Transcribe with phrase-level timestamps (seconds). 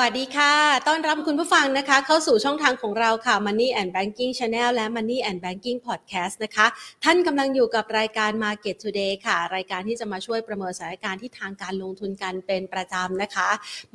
[0.00, 0.54] วัสดีค่ะ
[0.88, 6.66] ต้อนรับคุณผู้ฟังนะคะ เข้าสู่ช่องทางของเราค่ะ Money and Banking Channel และ Money and Banking Podcast นะคะ
[7.04, 13.48] ท่านกำลังอยู่กับรายการ Market Today ค่ะ รายการที่จะมาช่วยประเมินสถานการณ์ที่ทางการลงทุนกันเป็นประจำนะคะ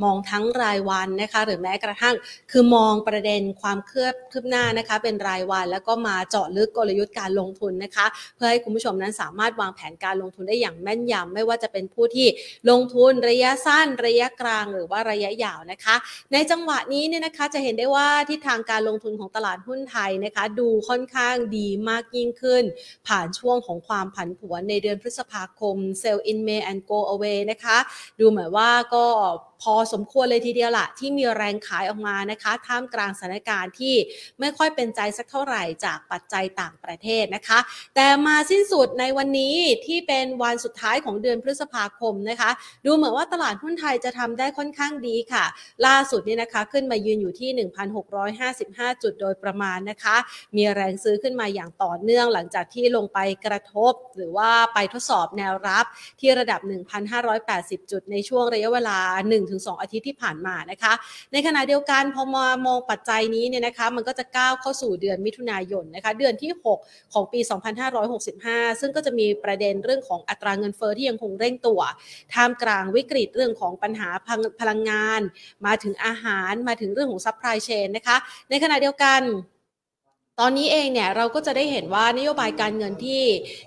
[0.03, 2.15] มองทั้งรายวันนะคะ หรือแม้กระทั่ง
[2.51, 12.27] คือมองประเด็นความเคลือบคืบหน้านะคะ เป็นรายวันแล้วก็มาเจาะลึกกลยุทธ์การลงทุนนะคะ เพื่อให้คุณผู้ชมนั้นสามารถวางแผนการลงทุนได้อย่างแม่นยำไม่ว่าจะเป็นผู้ที่
[12.69, 15.92] ลงทุนระยะสั้นระยะกลาง หรือว่าระยะยาวนะคะ
[16.33, 22.63] ในจังหวะนี้เนี่ยนะคะจะเห็นได้ว่าทิศทางการลงทุนของตลาดหุ้นไทยนะคะดูค่อนข้างดีมากยิ่งขึ้น
[23.07, 27.77] ผ่านช่วงของความผันผวนในเดือนพฤษภาคม sell in May and go away นะคะ
[28.19, 29.05] ดูเหมือนว่าก็
[29.63, 33.95] พอสมควรเลยทีเดียวละที่มีแรงขายออกมานะคะ ท่ามกลางสถานการณ์ที่
[34.39, 37.59] ไม่ค่อยเป็นใจสักเท่าไหร่จากปัจจัยต่างประเทศนะคะ
[37.95, 39.55] แต่มาสิ้นสุดในวันนี้
[39.85, 42.51] ที่เป็นวันสุดท้ายของเดือนพฤษภาคมนะคะ
[42.85, 45.45] ดูเหมือนว่าตลาดหุ้นไทยจะทำได้ค่อนข้างดีค่ะ
[45.85, 47.49] ล่าสุดนี่นะคะขึ้นมายืนอยู่ที่
[48.31, 50.15] 1,655 จุดโดยประมาณนะคะ
[50.55, 55.85] มีแรงซื้อขึ้นมาอย่างต่อเนื่องหลังจากที่ลงไปกระทบ หรือว่าไปทดสอบแนวรับ
[56.19, 56.59] ที่ระดับ
[57.25, 58.99] 1,580 จุดในช่วงระยะเวลา
[59.53, 60.93] 1-2 อาทิตย์ที่ผ่านมานะคะ
[61.31, 66.51] ในขณะเดียวกันพอมามองปัจจัยนี้เนี่ยนะคะมันก็จะก้าวเข้าสู่เดือนมิถุนายนนะคะเดือนที่
[66.81, 67.39] 6 ของปี
[68.11, 71.81] 2565 ซึ่งก็จะมีประเด็นเรื่องของอัตราเงินเฟ้อที่ยังคงเร่งตัว
[72.33, 74.09] ท่ามกลางวิกฤตเรื่องของปัญหา
[74.61, 75.21] พลังงาน
[75.65, 78.17] มาถึงอาหารมาถึงเรื่องของ supply chain นะคะ
[78.49, 79.21] ในขณะเดียวกัน
[80.39, 83.23] ตอนนี้เองเนี่ยเราก็จะได้เห็นว่านโยบายการเงินที่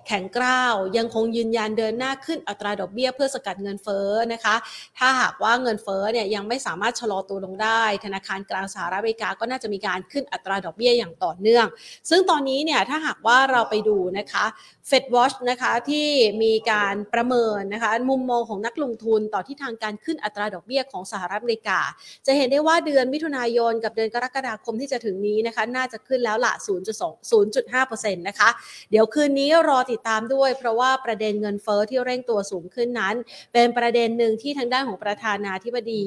[0.07, 4.57] แข็งกร้าว ยังคงยืนยันเดินหน้าขึ้นอัตราดอกเบี้ยเพื่อสกัดเงินเฟ้อนะคะ
[4.99, 11.67] ถ้าหากว่าเงินเฟ้อเนี่ยยังไม่สามารถชะลอตัวลงได้ ธนาคารกลางสหรัฐอเมริกาก็น่าจะมีการขึ้นอัตราดอกเบี้ยอย่างต่อเนื่อง
[12.11, 14.45] ซึ่งตอนนี้เนี่ยถ้าหากว่าเราไปดูนะคะ
[14.91, 16.09] Fed Watch นะคะที่
[16.43, 21.81] มีการประเมินนะคะมุมมองของนักลงทุนต่อที่ทางการขึ้นอัตราดอกเบี้ยของสหรัฐอเมริกา
[22.27, 26.53] จะเห็นได้ว่าเดือนมิถุนายนกับเดือนกรกฎาคมที่จะถึงนี้นะคะน่าจะขึ้นแล้วละ
[26.93, 28.49] 0.2 0.5%นะคะ
[28.91, 33.15] เดี๋ยวคืนนี้รอติดตามด้วย เพราะว่าประเด็นเงินเฟอ้อที่เร่งตัวสูงขึ้นนั้น
[33.53, 36.07] เป็นประเด็นหนึ่งที่ทางด้านของประธานาธิบดี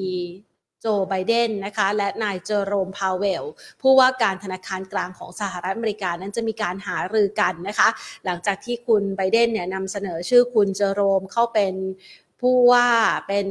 [0.80, 3.44] โจไบเดนนะคะและนายเจอโรมพาวเวล
[3.80, 7.88] ผู้ว่าการธนาคารกลางของสหรัฐอเมริกานั้นจะมีการหารือกันนะคะ
[8.24, 11.74] หลังจากที่คุณไบเดนเนี่ยนำเสนอชื่อคุณเจอโรมเข้าเป็น
[12.40, 12.88] ผู้ว่า
[13.28, 13.46] เป็น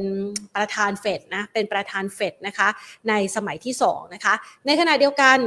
[0.56, 2.68] ประธานเฟดนะเป็นประธานเฟดนะคะ
[3.08, 4.34] ในสมัยที่2นะคะ
[4.66, 5.38] ในขณะเดียวกัน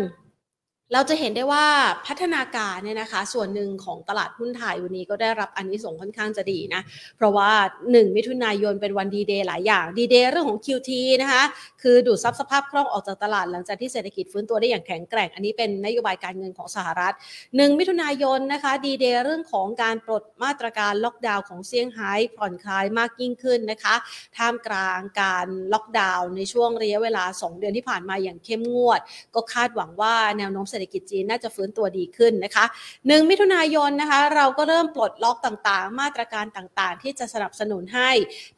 [0.94, 1.66] เราจะเห็นได้ว่า
[2.08, 6.81] พัฒนาการเนี่ยนะคะ ส่วนหนึ่งของตลาดหุ้นไทยวันนี้ก็ได้รับอันนี้ส่งค่อนข้างจะดีนะ
[7.18, 11.44] เพราะว่า 1 มิถุนายนเป็นวันดีเดย์หลายอย่างดีเดย์เรื่องของ QT นะคะ
[11.81, 17.14] คือดูดซับสภาพคล่องออกจากตลาดหลังจากที่เศรษฐกิจฟื้นตัวได้อย่างแข็งแกร่ง อันนี้เป็นนโยบายการเงินของสหรัฐ
[17.46, 23.96] 1 มิถุนายนนะคะดีเดย์เรื่องของการปลดมาตรการล็อกดาวน์ของเซี่ยงไฮ้ผ่อนคลายมากยิ่งขึ้นนะคะ
[24.38, 29.00] ท่ามกลางการล็อกดาวน์ในช่วงระยะเวลา 2 เดือนที่ผ่านมาอย่างเข้มงวด
[29.36, 32.66] ก็คาดหวังว่าแนวโน้มเศรษฐกิจจีนน่าจะฟื้นตัวดีขึ้นนะคะ
[33.07, 38.11] หนึ่งมิถุนายนนะคะเราก็เริ่มปลดล็อกต่างๆ มาตรการต่างๆ ที่จะสนับสนุนให้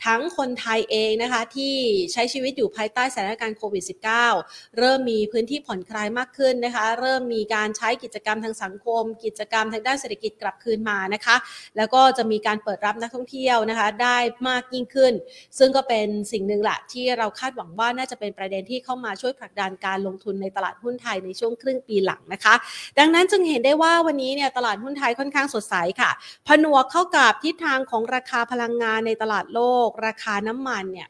[0.05, 1.75] ทั้งคนไทยเองนะคะที่
[2.13, 3.83] ใช้ชีวิตอยู่ภายใต้สถานการณ์โควิด
[4.29, 11.35] -19 เริ่มมีพื้นที่ผ่อนคลายมากขึ้นนะคะเริ่มมีการใช้กิจกรรมทางสังคม กิจกรรมทางด้านเศรษฐกิจกลับคืนมานะคะ
[11.77, 15.13] แล้วก็จะมีการเปิดรับนักท่องเที่ยวนะคะได้มากยิ่งขึ้น
[15.57, 22.55] ซึ่งก็เป็นสิ่งหนึ่งแหละที่เราคาดหวังว่าน่าจะเป็นประเด็นที่เข้ามาช่วยผลักดันการลงทุนในตลาดหุ้นไทยในช่วงครึ่งปีหลังนะคะ
[22.99, 26.11] ดังนั้นจึงเห็นได้ว่าวันนี้เนี่ยตลาดหุ้นไทยค่อนข้างสดใสค่ะ
[26.47, 31.07] ผนวกเข้ากับทิศทางของราคาพลังงานในตลาดโลก ราคาน้ำมันเนี่ย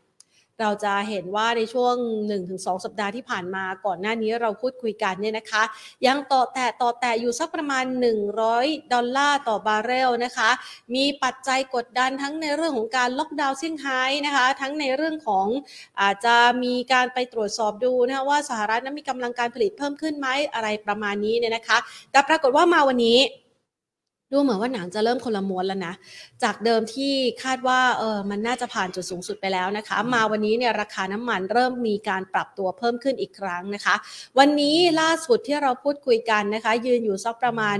[0.61, 1.95] เราจะเห็นว่าในช่วง
[2.39, 5.63] 1-2 สัปดาห์ที่ผ่านมาก่อนหน้านี้เราพูดคุยกันเนี่ยนะคะ
[6.07, 7.85] ยังเตาะแตะเตาะแตะอยู่สักประมาณ
[8.38, 10.49] 100 ดอลลาร์ต่อบาร์เรลนะคะ
[10.95, 15.47] มีปัจจัยกดดันทั้งในเรื่องของการล็อกดาวน์เซี่ยงไฮ้นะคะ ทั้งในเรื่องของ
[16.01, 21.77] อาจจะมีการไปตรวจสอบดูนะคะว่าสหรัฐนั้นมีกำลังการผลิตเพิ่มขึ้นไหมอะไรประมาณนี้เนี่ยนะคะ
[22.11, 23.19] แต่ปรากฏว่ามาวันนี้
[24.31, 25.94] ดูเหมือนว่าหนังจะเริ่มคนละม้วนแล้วนะ
[26.44, 27.13] จากเดิมที่
[27.44, 33.95] คาดว่าเออมันน่าจะผ่านจุดสูงสุดไปแล้วนะคะ มาวันนี้เนี่ยราคาน้ำมันเริ่มมีการปรับตัวเพิ่มขึ้นอีกครั้งนะคะ
[34.38, 37.77] วันนี้ล่าสุดที่เราพูดคุยกันนะคะ ยืนอยู่สักประมาณ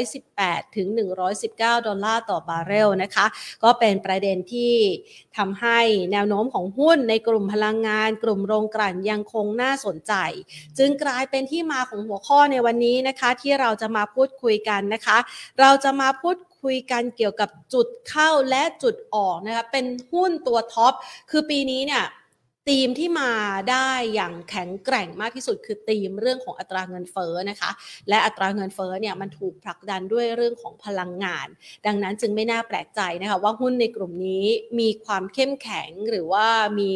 [0.00, 0.88] 118ถึง
[1.36, 3.26] 119 ดอลลาร์ต่อบาร์เรลนะคะ
[3.64, 4.74] ก็เป็นประเด็นที่
[5.36, 5.80] ทำให้
[6.12, 10.12] แนวโน้มของหุ้นในกลุ่มพลังงาน กลุ่มโรงกลั่นยังคงน่าสนใจ
[10.78, 15.18] จึงกลายเป็นที่มาของหัวข้อในวันนี้นะคะ ที่เราจะมาพูดคุยกันนะคะ
[15.60, 20.92] เราราจะมาพูดคุยกันเกี่ยวกับจุดเข้าและจุดออกนะคะเป็นหุ้นตัวท็อป
[21.30, 22.04] คือปีนี้เนี่ย
[22.68, 23.30] ธีมที่มา
[23.70, 27.70] ได้อย่างแข็งแกร่งมากที่สุดคือธีมเรื่องของอัตราเงินเฟ้อนะคะ
[28.08, 31.46] และอัตราเงินเฟ้อเนี่ยมันถูกผลักดันด้วยเรื่องของพลังงาน
[31.86, 34.44] ดังนั้นจึงไม่น่าแปลกใจนะคะว่าหุ้นในกลุ่มนี้
[34.78, 36.46] มีความเข้มแข็งหรือว่า
[36.80, 36.92] มี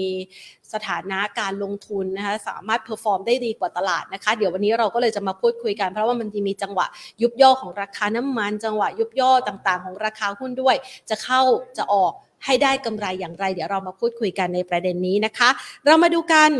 [0.72, 6.86] สถานะการลงทุนนะคะสามารถ perform ได้ดีกว่าตลาดนะคะ เดี๋ยววันนี้เราก็เลยจะมาพูดคุยกัน เพราะว่ามันจะมีจังหวะ
[7.22, 10.76] ยุบย่อของราคาน้ำมัน จังหวะยุบย่อต่างๆ ของราคาหุ้นด้วย
[11.10, 11.42] จะเข้า
[11.78, 12.12] จะออก
[12.44, 15.50] ให้ได้กำไรอย่างไร เดี๋ยวเรามาพูดคุยกันในประเด็นนี้นะคะ
[15.86, 16.50] เรามาดูกัน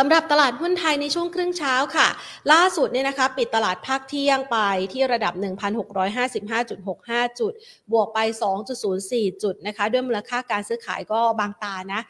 [0.00, 2.08] สำหรับตลาดหุ้นไทยในช่วงครึ่งเช้าค่ะ
[2.52, 4.58] ล่าสุดเนี่ยนะคะ ปิดตลาดภาคเที่ยงไป
[4.92, 5.34] ที่ระดับ
[6.16, 7.52] 1,655.65 จุด
[7.92, 8.18] บวกไป
[8.80, 12.00] 2.04 จุดนะคะ ด้วยมูลค่าการซื้อขายก็บางตานะ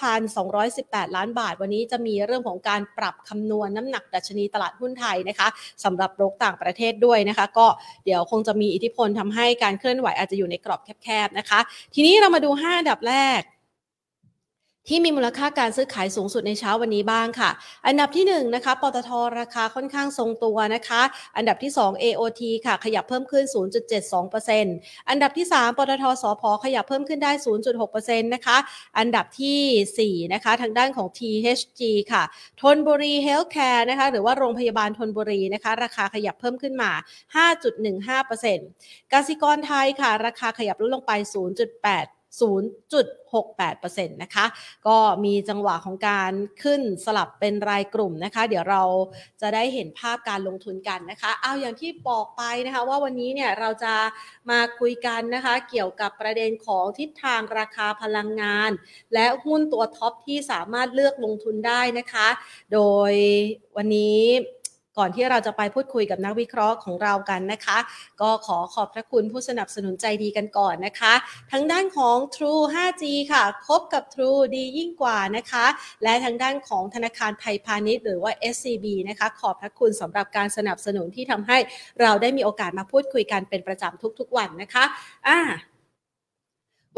[0.00, 5.48] 29,218 ล้านบาท วันนี้จะมีเรื่องของการปรับคำนวณน้ำหนักดัชนีตลาดหุ้นไทยนะคะ
[5.84, 7.66] สำหรับโรคต่างประเทศด้วยนะคะ ก็
[8.04, 11.60] เดี๋ยวคงจะมีอิทธิพลทำให้การเคลื่อนไหวอาจจะอยู่ในกรอบแคบๆนะคะ
[11.94, 13.42] ทีนี้เรามาดู 5 อันดับแรก
[14.88, 17.50] ที่มีมูลค่าการซื้อขายสูงสุดในเช้าวันนี้บ้างค่ะ
[17.86, 19.10] อันดับที่1นนะคะ ปตท
[19.40, 21.02] ราคาค่อนข้างทรงตัวนะคะ
[21.36, 23.44] อันดับที่ 2 AOT ค่ะ ขยับเพิ่มขึ้น
[24.26, 27.32] 0.72%อันดับที่ 3 ปตทสอพอขยับเพิ่มขึ้นได้
[27.82, 28.56] 0.6%นะคะ
[28.98, 31.82] อันดับที่ 4 นะคะ ทางด้านของ THG
[32.12, 32.22] ค่ะ
[32.62, 36.90] ธนบุรีเฮลท์แคร์นะคะ หรือว่าโรงพยาบาลธนบุรีนะคะ ราคาขยับเพิ่มขึ้นมา
[38.22, 44.46] 5.15%กสิกรไทยค่ะ ราคาขยับลดลงไป 0.8 0.68%นะคะ
[44.86, 46.32] ก็มีจังหวะของการ
[46.62, 48.82] ขึ้นสลับเป็นรายกลุ่มนะคะ เดี๋ยวเรา
[49.40, 53.94] จะได้เห็นภาพการลงทุนกันนะคะ เอาอย่างที่บอกไปนะคะว่าวันนี้เนี่ยเราจะ
[54.50, 58.70] มาคุยกันนะคะ เกี่ยวกับประเด็นของทิศทางราคาพลังงาน
[59.14, 62.28] และหุ้นตัวท็อปที่สามารถเลือกลงทุนได้นะคะ
[62.72, 63.12] โดย
[63.76, 64.20] วันนี้
[64.98, 67.78] ก่อนที่เราจะไปพูดคุยกับนักวิเคราะห์ของเรากันนะคะ
[68.20, 71.14] ก็ขอขอบพระคุณผู้สนับสนุนใจดีกันก่อนนะคะ
[71.52, 75.66] ทั้งด้านของ True 5G ค่ะ คบกับ True ดียิ่งกว่านะคะ
[76.02, 81.58] และทางด้านของธนาคารไทยพาณิชย์หรือว่า SCB นะคะ ขอบพระคุณสำหรับการสนับสนุนที่ทำให้
[82.00, 84.84] เราได้มีโอกาสมาพูดคุยกันเป็นประจำทุกๆวันนะคะ
[85.28, 85.38] อ่า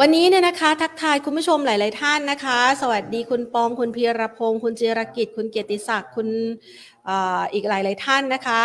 [0.00, 6.28] วันนี้เนี่ยนะคะ ทักทายคุณผู้ชมหลาย ๆ ท่านนะคะ สวัสดีคุณปองคุณพีรพงศ์คุณเจรกิจ คุณเกียรติศักดิ์คุณ
[7.52, 8.62] อีกหลาย ๆ ท่านนะคะ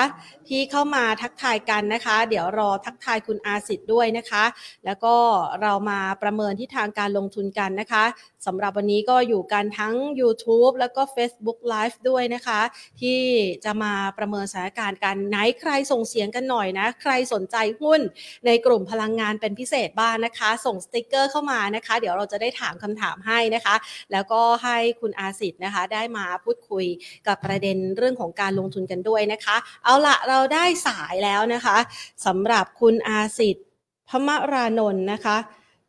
[0.49, 4.43] ที่เข้ามาทักทายกันนะคะ เดี๋ยวรอทักทายคุณอาสิทธิ์ด้วยนะคะ
[4.85, 5.15] แล้วก็
[5.61, 8.03] เรามาประเมินที่ทางการลงทุนกันนะคะ
[8.45, 12.61] สำหรับวันนี้ก็อยู่กันทั้ง YouTube แล้วก็ Facebook Live ด้วยนะคะ
[13.01, 13.21] ที่
[13.65, 18.01] จะมาประเมินสถานการณ์กันไหนใครส่งเสียงกันหน่อยนะ ใครสนใจหุ้น
[18.45, 23.75] ในกลุ่มพลังงานเป็นพิเศษบ้างนะคะ ส่งสติกเกอร์เข้ามานะคะ เดี๋ยวเราจะได้ถามคำถามให้นะคะ
[24.11, 26.85] แล้วก็ให้คุณอาสิทธิ์นะคะ ได้มาพูดคุย
[27.27, 31.77] กับประเด็นเรื่องของของการลงทุนกันด้วยนะคะ เอาละเราได้สายแล้วนะคะ
[32.25, 33.65] สำหรับคุณอาสิทธิ์
[34.09, 35.37] พมรานนท์นะคะ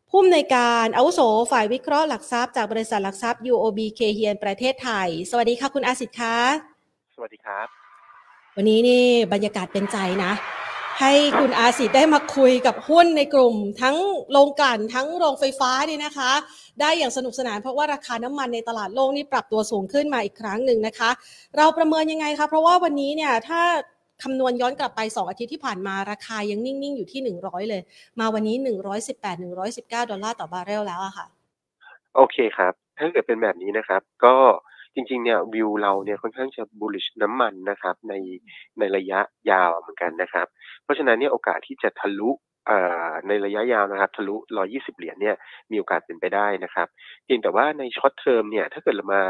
[0.09, 6.37] ผู้อำนวยการอาวุโสฝ่ายวิเคราะห์หลักทรัพย์จากบริษัทหลักทรัพย์ UOB เคเฮียนประเทศไทย สวัสดีค่ะคุณอาสิทธิ์คะ
[7.15, 7.67] สวัสดีครับ
[8.55, 10.31] วันนี้นี่บรรยากาศเป็นใจนะ
[10.99, 13.97] ให้คุณอาสิได้มาคุยกับหุ้นในกลุ่ม ทั้ง
[14.31, 16.31] โรงกลั่นทั้งโรงไฟฟ้านี่นะคะ
[16.79, 21.09] ได้อย่างสนุกสนานเพราะว่าราคาน้ำมันในตลาดโลกนี่ปรับตัวสูงขึ้นมาอีกครั้งหนึ่งนะคะ
[21.57, 23.61] เราประเมินยังไงคะเพราะว่าวันนี้เนี่ยถ้า
[24.23, 27.81] คำนวณย้อนกลับไป 2 อาทิตย์ที่ผ่านมาราคายังนิ่ง ๆ อยู่ที่ 100 เลย
[28.19, 28.55] มาวันนี้
[29.03, 29.35] 118
[29.73, 31.25] 119 ดอลลาร์ต่อบาร์เรลแล้วอะค่ะ
[32.15, 34.35] โอเคครับ ถ้าเกิดเป็นแบบนี้นะครับ ก็
[34.95, 38.13] จริงๆเนี่ยวิวเราเนี่ยค่อนข้างจะ bullish น้ำมันนะครับใน
[38.79, 39.19] ในระยะ
[39.51, 40.47] ยาวเหมือนกันนะครับ
[40.83, 42.29] เพราะฉะนั้นเนี่ยโอกาสที่จะทะลุ
[43.27, 44.35] ในระยะยาวนะครับทะลุ
[44.67, 45.35] 120 เหรียญเนี่ย
[45.71, 46.87] มีโอกาสเป็นไปได้นะครับ
[47.25, 49.21] เพียงแต่ว่าใน short term เนี่ยถ้าเกิดเรามา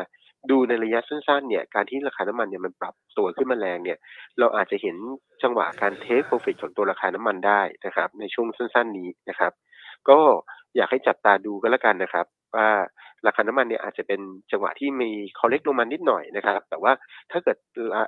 [0.51, 3.97] ดูในระยะสั้นๆเนี่ยการที่ราคาน้ำมันเนี่ยมันปรับตัวขึ้นมาแรงเนี่ย
[4.39, 4.95] เราอาจจะเห็น
[5.43, 9.51] จังหวะการ take profit ของตัวราคาน้ำมันได้นะครับในช่วงสั้นๆนี้นะครับ
[10.09, 10.19] ก็
[10.75, 12.67] อยากให้จับตาดูกันแล้วกันนะครับ ว่า
[13.27, 16.91] ราคาน้ำมันเนี่ยอาจจะเป็นจังหวะที่มี correct ลงมานิดหน่อยนะครับ แต่ว่า
[17.31, 17.57] ถ้าเกิด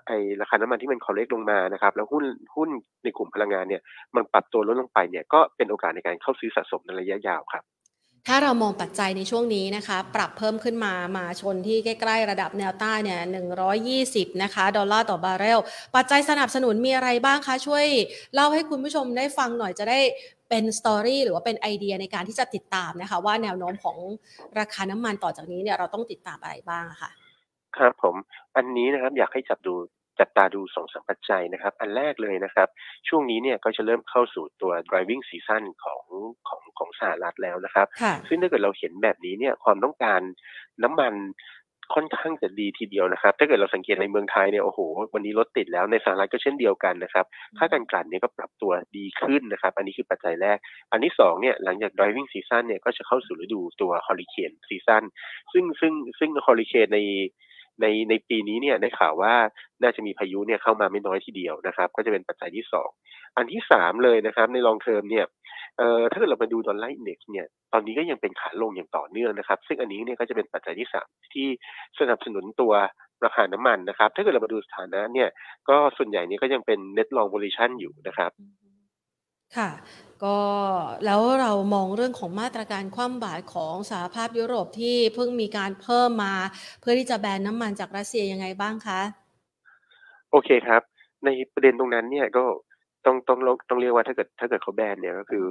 [0.07, 0.11] ไอ้
[0.41, 2.25] ราคาน้ำมันที่มัน correct ลงมานะครับ แล้วหุ้น
[2.55, 2.69] หุ้น
[3.03, 3.81] ในกลุ่มพลังงานเนี่ย
[4.15, 7.63] มันปรับตัวลดลงไปเนี่ยก็เป็นโอกาสในการเข้าซื้อสะสมในระยะยาวครับ
[8.27, 13.19] ถ้าเรามองปัจจัยในช่วงนี้นะคะ ปรับเพิ่มขึ้นมามาชนที่ใกล้ๆระดับแนวต้านเนี่ย
[13.77, 15.59] 120 นะคะ ดอลลาร์ต่อบาร์เรล
[15.95, 17.85] ปัจจัยสนับสนุนมีอะไรบ้างคะ ช่วย
[18.33, 19.99] เล่าให้คุณผู้ชมได้ฟังหน่อยจะได้
[20.49, 23.97] เป็นสตอรี่หรือว่าเป็นไอเดียในการที่จะติดตามนะคะ ว่าแนวโน้มของ
[24.59, 27.11] ราคาน้ำมันต่อจากนี้เนี่ยเราต้องติดตามอะไรบ้างค่ะ
[27.77, 28.15] ครับผม
[28.55, 29.73] อันนี้นะครับอยากให้จับดู
[30.19, 32.67] จับตาดูสองสามปัจจัยนะครับ อันแรกเลยนะครับ
[33.07, 36.03] ช่วงนี้เนี่ยก็จะเริ่มเข้าสู่ตัว driving season ของ
[36.47, 37.87] ของของสหรัฐแล้วนะครับ
[38.27, 40.21] ซึ่งถ้าเกิดเราเห็นแบบนี้เนี่ยความต้องการ
[40.83, 41.15] น้ำมัน
[41.95, 44.79] ค่อนข้างจะดีทีเดียวนะครับ ถ้าเกิดเราสังเกตในเมืองไทยเนี่ยโอ้โห
[45.13, 47.25] วันนี้รถติดแล้วในสหรัฐก็เช่นเดียวกันนะครับ
[47.57, 50.57] ค่าการกลั่นเนี่ยก็ปรับตัวดีขึ้นนะครับ อันนี้คือปัจจัยแรก
[50.91, 55.03] อันที่สองเนี่ยหลังจาก driving season เนี่ยก็จะเข้าสู่ฤดูตัว hurricane season
[55.53, 56.99] ซึ่งซึ่งซึ่ง hurricane ใน
[57.81, 59.33] ในในปีนี้เนี่ยได้ข่าวว่า
[59.83, 62.89] น่าจะมีพายุเนี่ยเข้ามาไม่น้อยทีเดียวนะครับ ก็จะเป็นปัจจัยที่สอง
[63.37, 65.25] อันที่สามเลยนะครับใน long term เนี่ย
[65.77, 71.47] เอ่อถ้าเกิดเรามาดู dollar index เนี่ยตอนนี้ก็ยังเป็นขาลงอย่างต่อเนื่องนะครับ ซึ่งอันนี้เนี่ยก็จะเป็นปัจจัยที่สามที่
[71.99, 72.73] สนับสนุนตัว
[73.25, 75.29] ราคาน้ำมันนะครับ ถ้าเกิดเรามาดูสถานะเนี่ย
[75.69, 78.31] ก็ส่วนใหญ่นี้ก็ยังเป็น net long position อยู่นะครับ
[79.55, 79.69] ค่ะ
[80.23, 80.37] ก็
[81.05, 86.33] แล้วเรามองเรื่องของมาตรการคว่ำบาตรของสหภาพยุโรปที่เพิ่งมีการเพิ่มมา
[86.81, 89.01] เพื่อที่จะแบนน้ำมันจากรัสเซียยังไงบ้างคะ
[90.31, 90.81] โอเคครับ
[91.25, 92.43] ในประเด็นตรงนั้นเนี่ยก็
[93.05, 95.45] ต้องต้องต้องเรียกว่าถ้าเกิดถ้าเกิดเขาแบนเนี่ยก็คือ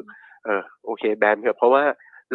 [0.44, 1.82] เออโอเคแบนเถอะเพราะว่า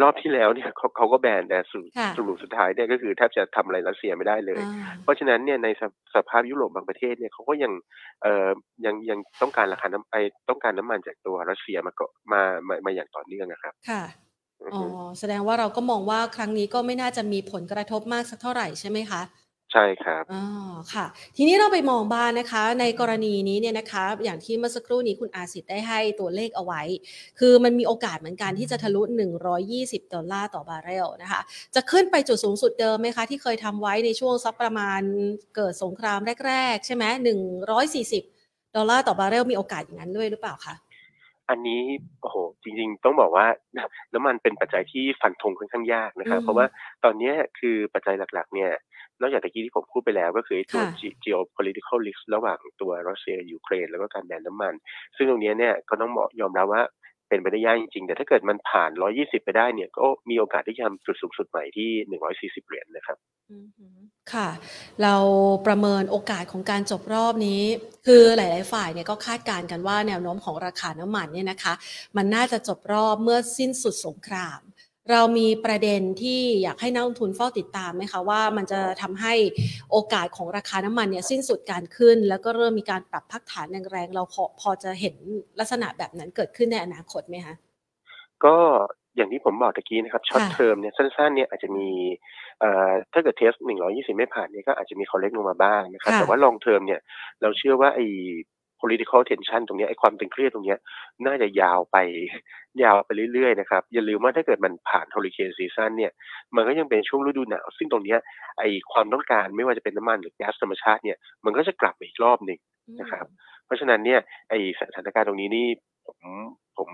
[0.02, 1.84] รอบที่แล้วเนี่ยเขาเขาก็แบนแต่สุด
[2.16, 4.62] สรุปสุดท้ายเนี่ยก็คือแทบจะทำอะไรรัสเซียไม่ได้เลย
[5.02, 5.68] เพราะฉะนั้นเนี่ยใน
[6.14, 7.72] สภาพยุโรปบางประเทศเนี่ยเขาก็ยัง
[8.22, 8.48] เอ่อ
[8.84, 10.16] ยังยังต้องการราคาน้ำไอ
[10.48, 14.02] ต้องการน้ำมันจากตัวรัสเซียมาก็มามามาอย่างต่อเนื่องนะครับค่ะ
[14.74, 14.82] อ๋อ
[15.18, 19.22] แสดงว่าเราก็มองว่าครั้งนี้ก็ไม่น่าจะมีผลกระทบมากสักเท่าไหร่ใช่ไหมคะ
[19.72, 20.40] ใช่ครับอ๋อ
[20.92, 26.82] ค่ะ ทีนี้เราไปมองบ้านนะคะ ในกรณีนี้เนี่ยนะคะ อย่างที่เมื่อสักครู่นี้คุณอาสิทธิ์ได้ให้ตัวเลขเอาไว้
[27.38, 31.40] คือมันมีโอกาสเหมือนกันที่จะทะลุ 120 ดอลลาร์ต่อบาร์เรลนะคะ
[31.74, 35.00] จะขึ้นไปจุดสูงสุดเดิมไหมคะ ที่เคยทำไว้ในช่วงสักประมาณ
[35.56, 38.22] เกิดสงครามแรก ๆ ใช่ไหม140
[38.76, 40.74] ดอลลาร์ต่อบาร์เรลมีโอกาสอย่างนั้นด้วยหรือเปล่าคะ
[41.50, 41.82] อันนี้
[42.20, 43.46] โอ้โหจริง ๆ ต้องบอกว่า
[44.14, 46.66] น้ำมันเป็นปัจจัยที่ฟันธงค่อนข้างยากนะครับ เพราะว่า
[47.04, 48.72] ตอนนี้คือปัจจัยหลัก ๆ เนี่ย
[49.20, 50.82] นอกจากตะกี้ที่ผมพูดไปแล้วก็คือตัว
[51.24, 54.74] geopolitical risk ระหว่างตัวรัสเซียยูเครน แล้วก็การแบนน้ำมัน
[55.16, 56.82] ซึ่งตรงนี้เนี่ยก็ต้องยอมรับว่า
[57.30, 61.90] เป็นไปได้ยากจริงๆ แต่ถ้าเกิดมันผ่าน 120 ไปได้เนี่ย ก็มีโอกาสที่จะทำจุดสูงสุดใหม่ที่
[62.62, 63.18] 140 เหรียญนะครับ
[64.32, 64.48] ค่ะ
[65.02, 65.14] เรา
[65.66, 67.62] ประเมินโอกาสของการจบรอบนี้
[68.06, 71.74] คือหลาย ๆ ฝ่ายเนี่ยก็คาดการณ์กันว่าแนวโน้มของราคาน้ำมันเนี่ยนะคะ
[72.16, 74.60] มันน่าจะจบรอบเมื่อสิ้นสุดสงคราม
[75.10, 79.34] เรามีประเด็นที่อยากให้นักลงทุนเฝ้าติดตามไหมคะว่ามันจะทำให้
[79.90, 84.22] โอกาสของราคาน้ำมันเนี่ยสิ้นสุดการขึ้น แล้วก็เริ่มมีการปรับพักฐานแรงๆเรา
[84.60, 85.14] พอจะเห็น
[85.58, 87.54] ลักษณะแบบนั้นเกิดขึ้นในอนาคตไหมคะ
[88.44, 88.56] ก็
[89.16, 91.88] อย่างที่ผมบอกตะกี้นะครับ short term เนี่ยสั้นๆเนี่ยอาจจะมี
[92.60, 93.52] เอ่อถ้าเกิด test
[93.86, 97.00] 120 ไม่ผ่านเนี่ยก็อาจจะมี correct ลงมาบ้างนะครับ แต่ว่า long term เนี่ย
[97.42, 98.06] เราเชื่อว่าไอ้
[98.80, 100.76] political tension ตรงนี้ไอ้ความตึงเครียดตรงนี้
[101.26, 101.96] น่าจะยาวไป
[102.82, 106.12] ยาวไปเรื่อยๆนะครับ อย่าลืมว่าถ้าเกิดมันผ่าน hurricane season เนี่ย
[106.56, 108.16] มันก็ยังเป็นช่วงฤดูหนาว ซึ่งตรงนี้
[108.58, 112.58] ไอ้ความต้องการไม่ว่าจะเป็นน้ำมันหรือแก๊สธรรมชาติเนี่ยมันก็จะกลับมาอีกรอบหนึ่ง
[113.00, 113.26] นะครับ
[113.66, 114.20] เพราะฉะนั้นเนี่ย
[114.50, 115.66] ไอ้สถานการณ์ตรงนี้นี่
[116.06, 116.20] ผม
[116.78, 116.88] ผม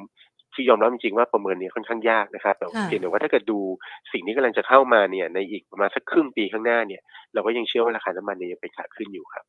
[0.54, 3.58] ที่ยอมรับจริงๆว่าประเมินเนี่ยค่อนข้างยากนะครับแต่เพียงแต่ว่าถ้าเกิดดู
[4.12, 7.02] สิ่งที่กำลังจะเข้ามาเนี่ยในอีกประมาณสักครึ่งปีข้างหน้าเนี่ย
[7.34, 9.44] เราก็ยังเชื่อว่าราคาน้ำมันเนี่ยยังเป็นขาขึ้นอยู่ครับ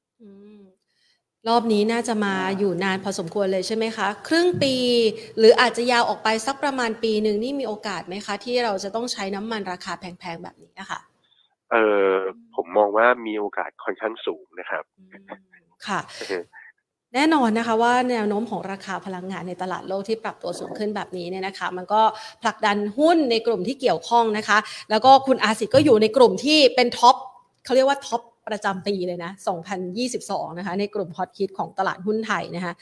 [1.48, 4.74] รอบนี้น่าจะมาอยู่นานพอสมควรเลยใช่ไหมคะ ครึ่งปี
[5.38, 11.00] หรืออาจจะยาวออกไปสักประมาณปีหนึ่งนี่มีโอกาสไหมคะ ที่เราจะต้องใช้น้ำมันราคาแพงๆแบบนี้นะคะ
[11.72, 11.76] เอ
[12.10, 12.14] อ
[12.56, 14.84] ผมมองว่ามีโอกาสค่อนข้างสูงนะครับ
[15.88, 16.00] ค่ะ
[17.14, 22.02] แน่นอนนะคะว่าแนวโน้มของราคาพลังงานในตลาดโลกที่ปรับตัวสูงขึ้นแบบนี้เนี่ยนะคะ มันก็
[22.42, 24.58] ผลักดันหุ้นในกลุ่มที่เกี่ยวข้องนะคะ
[24.90, 27.16] แล้วก็คุณอาสิทธ์ก็อยู่ในกลุ่มที่เป็น top
[27.66, 29.32] เขาเรียกว่า top ประจำปีเลยนะ
[29.96, 32.74] 2022 นะคะ ในกลุ่มฮอตฮิตของตลาดหุ้นไทยนะคะ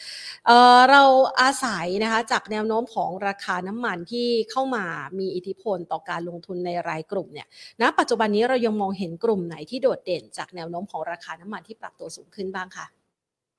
[0.46, 1.04] คุณ
[1.42, 4.86] อาสิทธิ์นะคะจากแนวโน้มของราคาน้ำมันที่เข้ามา
[5.20, 7.48] มีอิทธิพลต่อการลงทุนในรายกลุ่มเนี่ย
[7.82, 12.86] ณนะปัจจุบันนี้เรายังมองเห็นกลุ่มไหนที่โดดเด่น จากแนวโน้มของราคาน้ำมันที่ปรับตัวสูงขึ้นบ้างคะ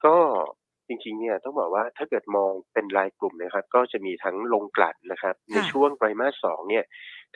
[0.05, 0.17] ก็
[0.89, 6.85] จริงๆ เนี่ยต้องบอกว่าถ้าเกิดมองเป็นรายกลุ่มนะครับ ก็จะมีทั้งโรงกลั่นนะครับ ในช่วงไตรมาสสองเนี่ย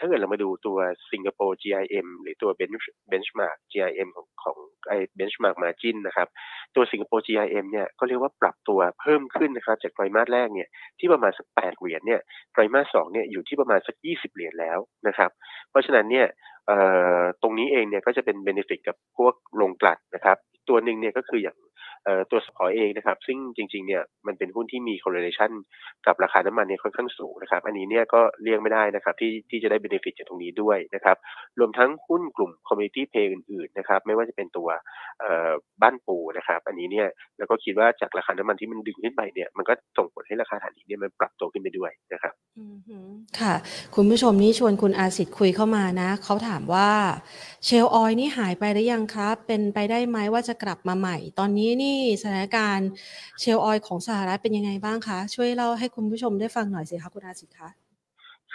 [0.00, 0.78] ถ้าเกิดเรามาดูตัว
[1.12, 4.56] สิงคโปร์ GIM หรือตัว Bench Benchmark GIM ของของ
[4.88, 6.28] ไอ้ Benchmark Margin นะครับ
[6.76, 12.20] ตัวสิงคโปร์ GIM เนี่ยก็เรียกว่าปรับตัวเพิ่มขึ้นนะครับ จากไตรมาสแรกเนี่ยที่ประมาณสักแปดเหรียญเนี่ย
[12.52, 15.30] ไตรมาสสองเนี่ยอยู่ที่ประมาณสักยี่สิบเหรียญแล้วนะครับ
[15.70, 16.26] เพราะฉะนั้นเนี่ย
[17.42, 20.36] ตรงนี้เองเนี่ยก็จะเป็นเบนฟิตกับพวกลงกลั่นนะครับ
[20.68, 21.56] ตัวหนึ่งเนี่ยก็คืออย่าง
[22.30, 25.50] ตัวสปอเองนะครับ ซึ่งจริงๆเนี่ยมันเป็นหุ้นที่มี correlation
[26.06, 31.16] กับราคาน้ำมันเนี่ยค่อนข้างสูงนะครับ อันนี้เนี่ยก็เลี่ยงไม่ได้นะครับที่ที่จะได้ benefit จากตรงนี้ด้วยนะครับ
[31.58, 34.68] รวมทั้งหุ้นกลุ่ม community pay อื่นๆนะครับ ไม่ว่าจะเป็นตัว
[35.82, 42.34] บ้านปูนะครับ อันนี้เนี่ยแล้วก็คิดว่าจากราคาน้ำมันที่มันดึงขึ้นไปเนี่ยมันก็ส่งผลให้ราคาถ่านหินเนี่ยมันปรับตัวขึ้นไปด้วยนะครับ
[43.40, 43.54] ค่ะ
[43.94, 46.88] คุณผู้ชมนี่ชวนคุณอาสิทธิ์คุยเข้ามานะ เขาถามว่า
[47.64, 51.89] เชลออยนี่หายไปหรือยังครับ เป็นไปได้ไหมว่าจะกลับมาใหม่ ตอนนี้นี่
[52.22, 52.88] สถานการณ์
[53.40, 57.70] shale oil ของสหรัฐเป็นยังไงบ้างคะ ช่วยเล่าให้คุณผู้ชมได้ฟังหน่อยสิคะคุณอาสิทธิ์คะ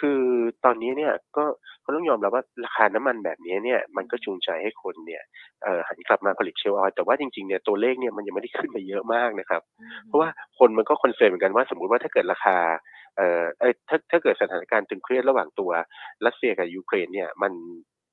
[0.08, 0.22] ือ
[0.64, 1.44] ตอนนี้เนี่ยก็
[1.82, 5.22] เขาต้องยอมรับว่าราคาน้ำมันแบบนี้เนี่ยมันก็จูงใจให้คนเนี่ย
[5.62, 9.62] เอ่อหันกลับมาผลิต shale oil แต่ว่าจริงๆเนี่ยตัวเลขเนี่ยมันยังไม่ได้ขึ้นไปเยอะมากนะครับ
[10.06, 10.28] เพราะว่า
[10.58, 12.56] คนมันก็ concern เหมือนกันว่าสมมุติว่าถ้าเกิดราคา
[13.16, 15.70] เอ่อเอ้ยถ้าถ้าเกิดสถานการณ์ตึงเครียดระหว่างตัว
[16.26, 17.52] รัสเซียกับยูเครนเนี่ยมัน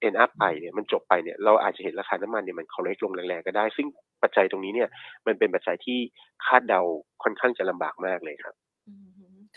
[0.03, 3.87] end up ไปเนี่ยมันจบไปเนี่ยเราอาจจะเห็นราคาน้ำมันเนี่ยมัน correct ลงแรงๆก็ได้ ซึ่ง
[4.23, 4.89] ปัจจัยตรงนี้เนี่ย
[5.27, 5.99] มันเป็นปัจจัยที่
[6.45, 6.81] คาดเดา
[7.23, 8.55] ค่อนข้างจะลำบากมากเลยครับ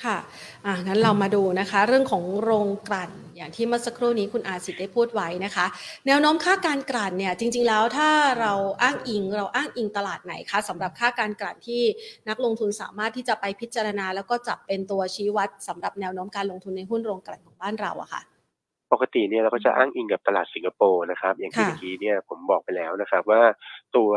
[0.04, 0.18] ค่ะ
[0.66, 5.66] อ่างั้นเรามาดูนะคะ เรื่องของโรงกลั่นอย่างที่เมื่อสักครู่นี้คุณอาสิทธิ์ได้พูดไว้นะคะ
[6.06, 8.10] แนวโน้มค่าการกลั่นเนี่ยจริง ๆ แล้วถ้า
[8.40, 11.82] เราอ้างอิงเราอ้างอิงตลาดไหนคะสำหรับค่าการกลั่นที่
[12.28, 18.22] นักลงทุนสามารถที่จะไปพิจารณา แล้วก็จับเป็นตัวชี้วัดสำหรับแนวโน้มการลงทุนในหุ้นโรงกลั่นของบ้านเราอะค่ะ
[19.02, 23.42] กติเนี่ยเราก็จะอ้างอิงกับตลาดสิงคโปร์นะครับ อย่างที่ค่ะเมื่อกี้เนี่ยผมบอกไปแล้วนะครับ ว่า
[23.96, 24.10] ตัว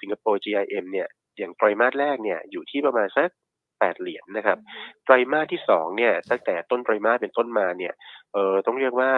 [0.00, 1.08] สิงคโปร์ GIM เนี่ย
[1.38, 3.30] อย่างไตรมาสแรกเนี่ยอยู่ที่ประมาณสัก
[3.78, 4.58] แปดเหรียญนะครับ
[5.04, 7.94] ไตรมาสที่สองเนี่ยตั้งแต่ต้นไตรมาสเป็นต้นมาเนี่ย
[8.32, 9.10] เออต้องเรียกว่า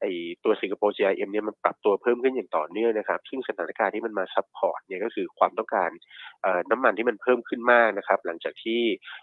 [0.00, 0.04] ไอ
[0.44, 5.90] ตัวสิงคโปร์ GIM เนี่ยมันปรับตัวเพิ่มขึ้นอย่างต่อเนื่องนะครับ ซึ่งสถานการณ์ที่มันมา support เนี่ยก็คือความต้องการ
[6.42, 8.80] เอ่อน้ำมันที่มันเพิ่มขึ้นมากนะครับ หลังจากที่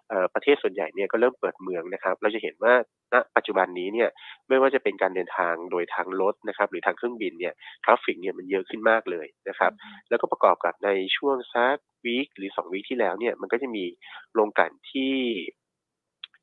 [0.10, 2.74] เอ่อประเทศส่วนใหญ่เนี่ยก็เริ่มเปิดเมืองนะครับ เราจะเห็นว่า
[3.14, 4.10] ณปัจจุบันนี้เนี่ย
[4.50, 7.54] ไม่ว่าจะเป็นการเดินทางโดยทางรถนะครับหรือทางเครื่องบินเนี่ย
[7.84, 9.72] traffic เนี่ยมันเยอะขึ้นมากเลยนะครับ
[10.10, 13.86] แล้วก็ประกอบกับในช่วงสัก week หรือสอง week ที่แล้วเนี่ยมันก็จะมี
[14.34, 15.14] โรงกลั่นที่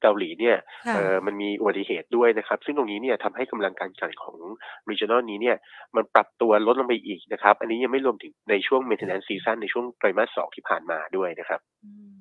[0.05, 0.57] เกาหลีเนี่ย
[0.87, 4.37] ค่ะเออมันมีอุบัติเหตุด้วยนะครับ ซึ่งตรงนี้เนี่ยทำให้กำลังการกลั่นของ
[4.89, 5.57] regional นี้เนี่ย
[5.97, 12.15] มันปรับตัวลดลงไปอีกนะครับ อันนี้ยังไม่รวมถึงในช่วง maintenance season ในช่วงไตรมาสสองที่ผ่านมาด้วยนะครับอืม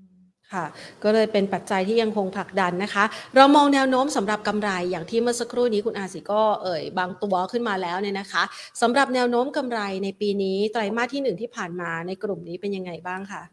[0.54, 0.66] ค่ะ
[1.04, 3.04] ก็เลยเป็นปัจจัยที่ยังคงผลักดันนะคะ
[3.36, 8.44] เรามองแนวโน้มสำหรับกำไรอย่างที่เมื่อสักครู่นี้คุณอาสิก็เอ่ยบางตัวขึ้นมาแล้วเนี่ยนะคะ
[8.82, 13.44] สำหรับแนวโน้มกำไรในปีนี้ไตรมาสที่หนึ่งที่ผ่านมาในกลุ่มนี้เป็นยังไงบ้างคะ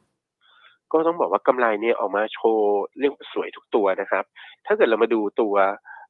[0.92, 4.24] ก็ต้องบอกว่ากำไรเนี่ยออกมาโชว์เรื่องสวยทุกตัวนะครับ
[4.66, 5.54] ถ้าเกิดเรามาดูตัว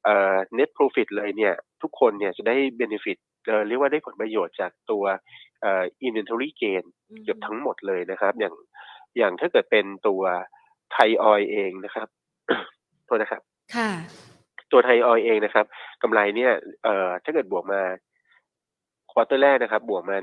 [0.03, 5.03] เอ่อ net profit เลยเนี่ยทุกคนเนี่ยจะได้ benefit เอ่อเรียกว่าได้ผลประโยชน์จากตัว
[5.61, 6.83] เอ่อ inventory gain
[7.23, 8.55] เกือบทั้งหมดเลยนะครับ อย่าง
[9.17, 10.21] อย่างถ้าเกิดเป็นตัว
[10.93, 12.07] ไทยออยเองนะครับ
[13.05, 13.41] โทษนะครับ
[13.75, 13.89] ค่ะ
[14.71, 15.65] ตัวไทยออยเองนะครับ
[16.01, 16.51] กำไรเนี่ย
[16.83, 17.81] เอ่อถ้าเกิดบวกมา
[19.11, 20.17] ควอเตอร์แรกนะครับบวกมา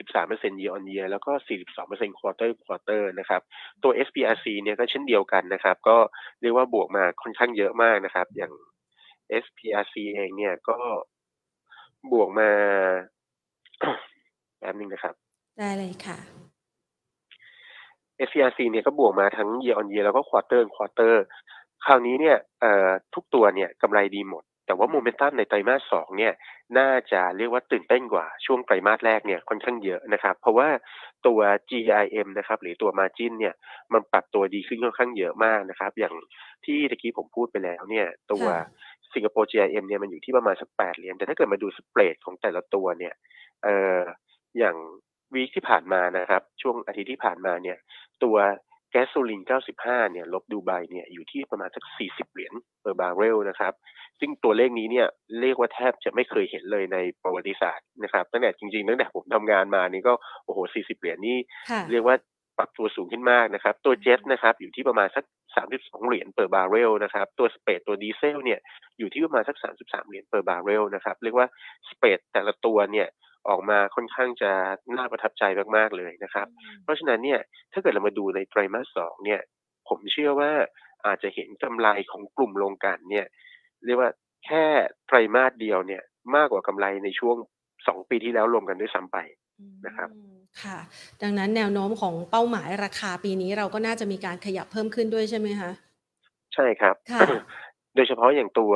[0.00, 1.32] 113% year on year แล้วก็
[1.76, 3.40] 42% quarter quarter นะครับ
[3.82, 5.96] ตัว SPRC เนี่ยก็เช่นเดียวกันนะครับ ก็
[6.40, 8.52] เรียกว่าบวกมาค่อนข้างเยอะมากนะครับ อย่าง
[9.44, 10.76] SPRC เองเนี่ยก็
[12.12, 12.50] บวกมา
[14.58, 15.14] แป๊บนึงนะครับ
[15.58, 16.18] ได้เลยค่ะ
[18.28, 21.14] SPRC เนี่ยก็บวกมาทั้ง year on year แล้วก็ quarter on quarter
[21.84, 26.34] คราวนี้เนี่ยเอ่อทุกตัวเนี่ยกำไรดีหมด แต่ว่าโมเมนตัมในไตรมาสสองเนี่ย
[26.78, 30.68] น่าจะเรียกว่าตื่นเต้นกว่าช่วงไตรมาสแรกเนี่ยค่อนข้างเยอะนะครับ เพราะว่า
[31.26, 33.54] ตัว GIM นะครับหรือตัว Margin เนี่ย
[33.92, 36.14] มันปรับตัวดีขึ้นค่อนข้างเยอะมากนะครับ อย่าง
[36.64, 38.60] ที่ตะกี้ผมพูดไปแล้วเนี่ยตัวค่ะ
[39.14, 43.14] สิงคโปร์ GIM เนี่ยมันอยู่ที่ประมาณสักแปดเหรียญแต่ถ้าเกิดมาดูสเปรดของแต่ละตัวเนี่ย
[43.62, 44.00] เอ่อ
[44.58, 44.76] อย่าง
[45.34, 47.78] วีคที่ผ่านมานะครับ ช่วงอาทิตย์ที่ผ่านมาเนี่ย
[48.24, 48.36] ตัว
[48.90, 49.42] แก๊สโซลิน
[49.76, 53.72] 95 เนี่ย ลบดูไบเนี่ย อยู่ที่ประมาณสัก 40 เหรียญ per barrel นะครับ
[54.20, 55.06] ซึ่งตัวเลขนี้เนี่ย
[55.40, 61.38] เรียกว่าแทบจะไม่เคยเห็นเลยในประวัติศาสตร์นะครับตั้งแต่จริงๆตั้งแต่ผมทำงานมานี่ก็โอ้โห40เหรียญนี่
[61.70, 62.16] ค่ะเรียกว่า
[62.58, 65.24] ปรับตัวสูงขึ้นมากนะครับ ตัวเจ็ตนะครับอยู่ที่ประมาณสัก
[65.66, 68.60] 32 เหรียญ per barrel นะครับ ตัวสเปรดตัวดีเซลเนี่ย
[68.98, 71.46] อยู่ที่ประมาณสัก 33 เหรียญ per barrel นะครับ เรียกว่า
[71.88, 73.08] สเปรดแต่ละตัวเนี่ย
[73.48, 74.50] ออกมาค่อนข้างจะ
[74.96, 75.44] น่าประทับใจ
[75.76, 76.46] มากๆเลยนะครับ
[76.84, 77.40] เพราะฉะนั้นเนี่ย
[77.72, 79.40] ถ้าเกิดเรามาดูในไตรมาสสองเนี่ย
[79.88, 80.50] ผมเชื่อว่า
[81.06, 83.26] อาจจะเห็นกำไรของกลุ่มโรงกลั่นเนี่ย
[83.86, 84.10] เรียกว่า
[84.46, 84.64] แค่
[85.06, 86.02] ไตรมาสเดียวเนี่ย
[86.36, 87.36] มากกว่ากำไรในช่วง
[87.86, 89.16] สองปีที่แล้วรวมกันด้วยซ้ำไป
[89.86, 90.78] นะครับอืมค่ะ
[91.22, 95.70] ดังนั้นแนวโน้มของเป้าหมายราคาปีนี้เราก็น่าจะมีการขยับเพิ่มขึ้นด้วยใช่ไหมคะ
[96.54, 97.20] ใช่ครับค่ะ
[97.94, 98.72] โดยเฉพาะอย่างตัว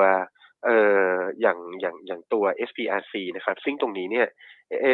[0.66, 0.78] เอ่
[1.16, 4.26] ออย่างอย่างอย่างตัว SPRC นะครับ ซึ่งตรงนี้เนี่ย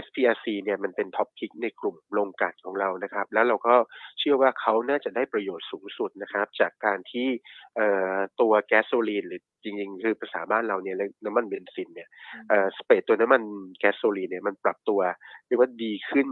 [0.05, 3.75] SPRC เนี่ยมันเป็น top pick ในกลุ่มโรงกลั่นของเรานะครับ แล้วเราก็
[4.19, 7.29] เชื่อว่าเขาน่าจะได้ประโยชน์สูงสุดนะครับ จากการที่
[7.77, 12.09] เอ่อตัวแก๊สโซลีนหรือจริงๆ คือภาษาบ้านเราเนี่ยเรียกน้ำมันเบนซินเนี่ย
[12.49, 13.43] เอ่อ spread ตัวน้ำมัน
[13.79, 15.01] แก๊สโซลีนเนี่ยมันปรับตัว
[15.47, 16.29] เรียกว่าดีขึ้น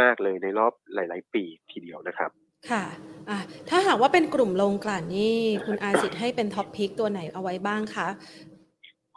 [0.00, 2.30] มาก ๆ เลยในรอบหลาย ๆ ปีทีเดียวนะครับ
[2.70, 2.84] ค่ะ
[3.30, 8.08] อะ ถ้าหากว่าเป็นกลุ่มโรงกลั่นนี่ คุณอาสิทธิ์ให้เป็น top pick ตัวไหนเอาไว้บ้างคะ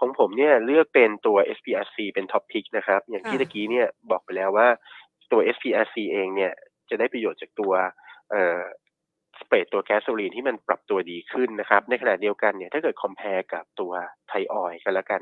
[0.02, 4.68] ของผมเนี่ยเลือกเป็นตัว SPRC เป็น top pick นะครับ อย่างที่ค่ะตะกี้เนี่ยบอกไปแล้วว่า
[5.32, 6.52] ตัว SPRC เองเนี่ย
[6.90, 7.74] จะได้ประโยชน์จากตัว
[8.32, 8.62] เอ่อ
[9.40, 13.92] spread ตัวแก๊สโซลีนที่มันปรับตัวดีขึ้นนะครับ ในขณะเดียวกันเนี่ยถ้าเกิด compare กับตัว
[14.30, 15.22] ไทยออยล์กันละกัน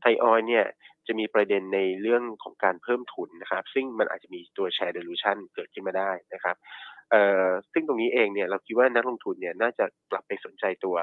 [0.00, 0.64] ไทยออยล์เนี่ย
[1.06, 6.91] จะมีประเด็นในเรื่องของการเพิ่มทุนนะครับ ซึ่งมันอาจจะมีตัวแชร์ dilution เกิดขึ้นมาได้นะครับเอ่อ
[7.72, 10.96] ซึ่งตรงนี้เองเนี่ยเราคิดว่านักลงทุนเนี่ยน่าจะกลับไปสนใจตัว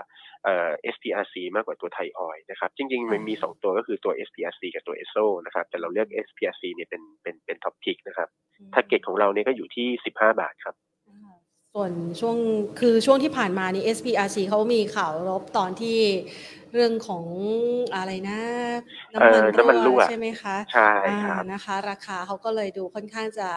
[0.44, 8.30] เอ่อ SPRC มากกว่าตัวไทยออยล์นะครับจริงๆมันมี 2 ตัวก็คือตัว SPRC กับตัว ESO นะครับแต่เราเลือก SPRC เนี่ยเป็นเป็นเป็น top pick นะครับ
[8.74, 10.76] target ของเราเนี่ยก็อยู่ที่ 15 บาทครับ
[11.76, 12.38] ส่วนช่วง
[12.80, 15.98] คือช่วงที่ผ่านมานี้ SPRC เขามีข่าวลบตอนที่
[16.74, 17.26] เรื่องของ
[17.96, 18.42] อะไรนะ
[19.14, 20.92] น้ำมันน้ำมันรั่วใช่ไหมคะใช่
[21.24, 23.50] ครับนะคะ ราคาเขาก็เลยดูค่อนข้างจะ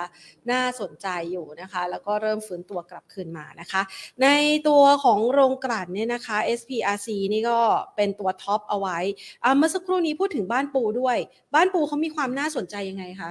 [0.50, 3.82] น่าสนใจอยู่นะคะ แล้วก็เริ่มฟื้นตัวกลับคืนมานะคะ
[4.22, 4.28] ใน
[4.68, 7.58] ตัวของโรงกลั่นเนี่ยนะคะ SPRC นี่ก็
[7.96, 8.98] เป็นตัวท็อปเอาไว้
[9.44, 11.16] อ่าเมื่อสักครู่นี้พูดถึงบ้านปูด้วย
[11.54, 13.30] บ้านปูเขามีความน่าสนใจยังไงคะ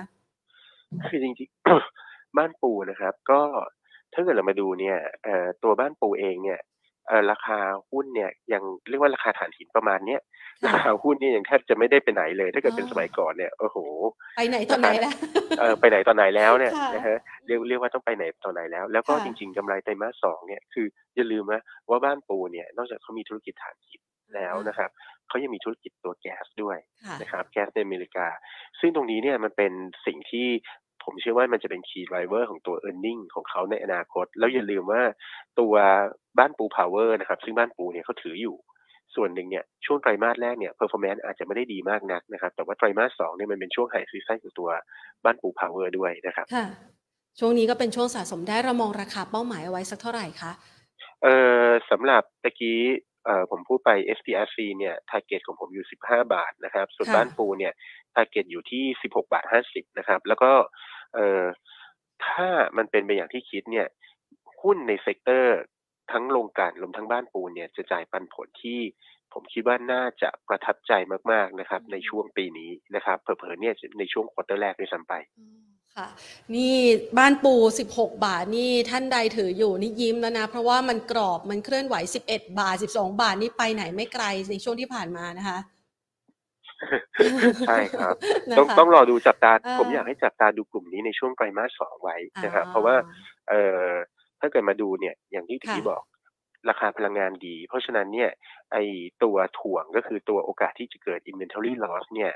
[1.09, 3.41] คือจริงๆบ้านปูนะครับ ก็
[4.13, 6.59] ถ้าเกิดเรามาดูเนี่ยเอ่อตัวบ้านปูเองเนี่ย
[7.07, 10.21] เอ่อราคาหุ้นเนี่ยยังเรียกว่าราคาฐานหินประมาณเนี้ย
[10.63, 13.77] ค่ะราคาหุ้นเนี่ยยังแทบจะไม่ได้ไปไหนเลย ถ้าเกิดเป็นอ๋อสมัยก่อนเนี่ยโอ้โห
[14.37, 15.13] ไปไหนตอนไหนแล้ว
[15.59, 24.01] เออไปไหนตอนไหนแล้วเนี่ยค่ะนะฮะเรียกเรียกว่าต้องไปไหนตอนไหนแล้ว แล้วก็ค่ะจริง ๆกำไรไตรมาสสองเนี่ยคืออย่าลืมนะว่าบ้านปูเนี่ยนอกจากเขามีธุรกิจฐานหิน
[24.35, 24.89] แล้วนะครับ
[25.27, 28.27] เขายังมีธุรกิจตัวแก๊สด้วยค่ะนะครับแก๊สในอเมริกา
[28.79, 29.73] ซึ่งตรงนี้เนี่ยมันเป็น
[30.05, 30.47] สิ่งที่
[31.03, 35.01] ผมเชื่อว่ามันจะเป็น key driver ของตัว e a r n i n g ของเขาในอนาคต แล้วอย่าลืมว่า
[35.59, 35.73] ตัว
[36.37, 38.55] บ้านปู power นะครับ ซึ่งบ้านปูเนี่ยเขาถืออยู่
[39.15, 44.69] ส่วนหนึ่งเนี่ยช่วงไตรมาสแรกเนี่ย performance อาจจะไม่ได้ดีมากนักนะครับ แต่ว่าไตรมาสสองเนี่ยมันเป็นช่วงไฮซีซั่นของตัว
[45.23, 46.65] บ้านปู Power ด้วยนะครับค่ะ
[47.39, 50.51] ช่วงนี้ก็เป็นช่วงสะสมได้เรามองราคาเป้าหมายเอาไว้สักเท่าไหร่คะ
[51.23, 51.35] เอ่
[51.65, 52.79] อสำหรับตะกี้
[53.25, 57.73] เอ่อผมพูดไป SPRC เนี่ย target ของผมอยู่ 15 บาทนะครับ ส่วนค่ะบ้านปูเนี่ย
[58.15, 60.51] target อยู่ที่ 16 บาท 50 นะครับ แล้วก็
[61.13, 61.43] เอ่อ
[62.25, 63.87] ถ้ามันเป็นไปอย่างที่คิดเนี่ย
[64.61, 65.59] หุ้นใน sector
[66.11, 68.79] ทั้งโรงกลั่นรวมทั้งบ้านปูเนี่ยจะจ่ายปันผลที่
[69.33, 70.91] ผมคิดว่าน่าจะประทับใจ
[71.31, 76.07] มาก ๆ นะครับ ในช่วงปีนี้นะครับเผลอๆเนี่ยในช่วงควอเตอร์แรกด้วยซ้ำไปอ๋อค่ะ
[76.55, 76.75] นี่
[77.17, 77.53] บ้านปู
[77.91, 81.95] 16 บาทนี่ท่านใดถืออยู่นี่ยิ้มแล้วนะ เพราะว่ามันกรอบมันเคลื่อนไหว
[82.27, 85.59] 11 บาท 12 บาทนี่ไปไหนไม่ไกลในช่วงที่ผ่านมานะคะ
[87.67, 88.15] ใช่ครับ
[88.49, 92.95] นะต้องคะต้องรอดูจับตาเออผมอยากให้จับตาดูกลุ่มนี้ในช่วงไตรมาสสองไว้นะครับอ๋อเพราะว่า
[93.49, 93.89] เอ่อ
[94.41, 96.03] ถ้าเกิดมาดูเนี่ย อย่างที่ค่ะที่บอก
[96.69, 98.29] ราคาพลังงานดี เพราะฉะนั้นเนี่ย
[98.73, 98.77] ไอ
[99.23, 102.31] ตัวถ่วงก็คือตัวโอกาสที่จะเกิด inventory loss เนี่ย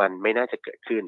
[0.00, 1.04] มันไม่น่าจะเกิดขึ้น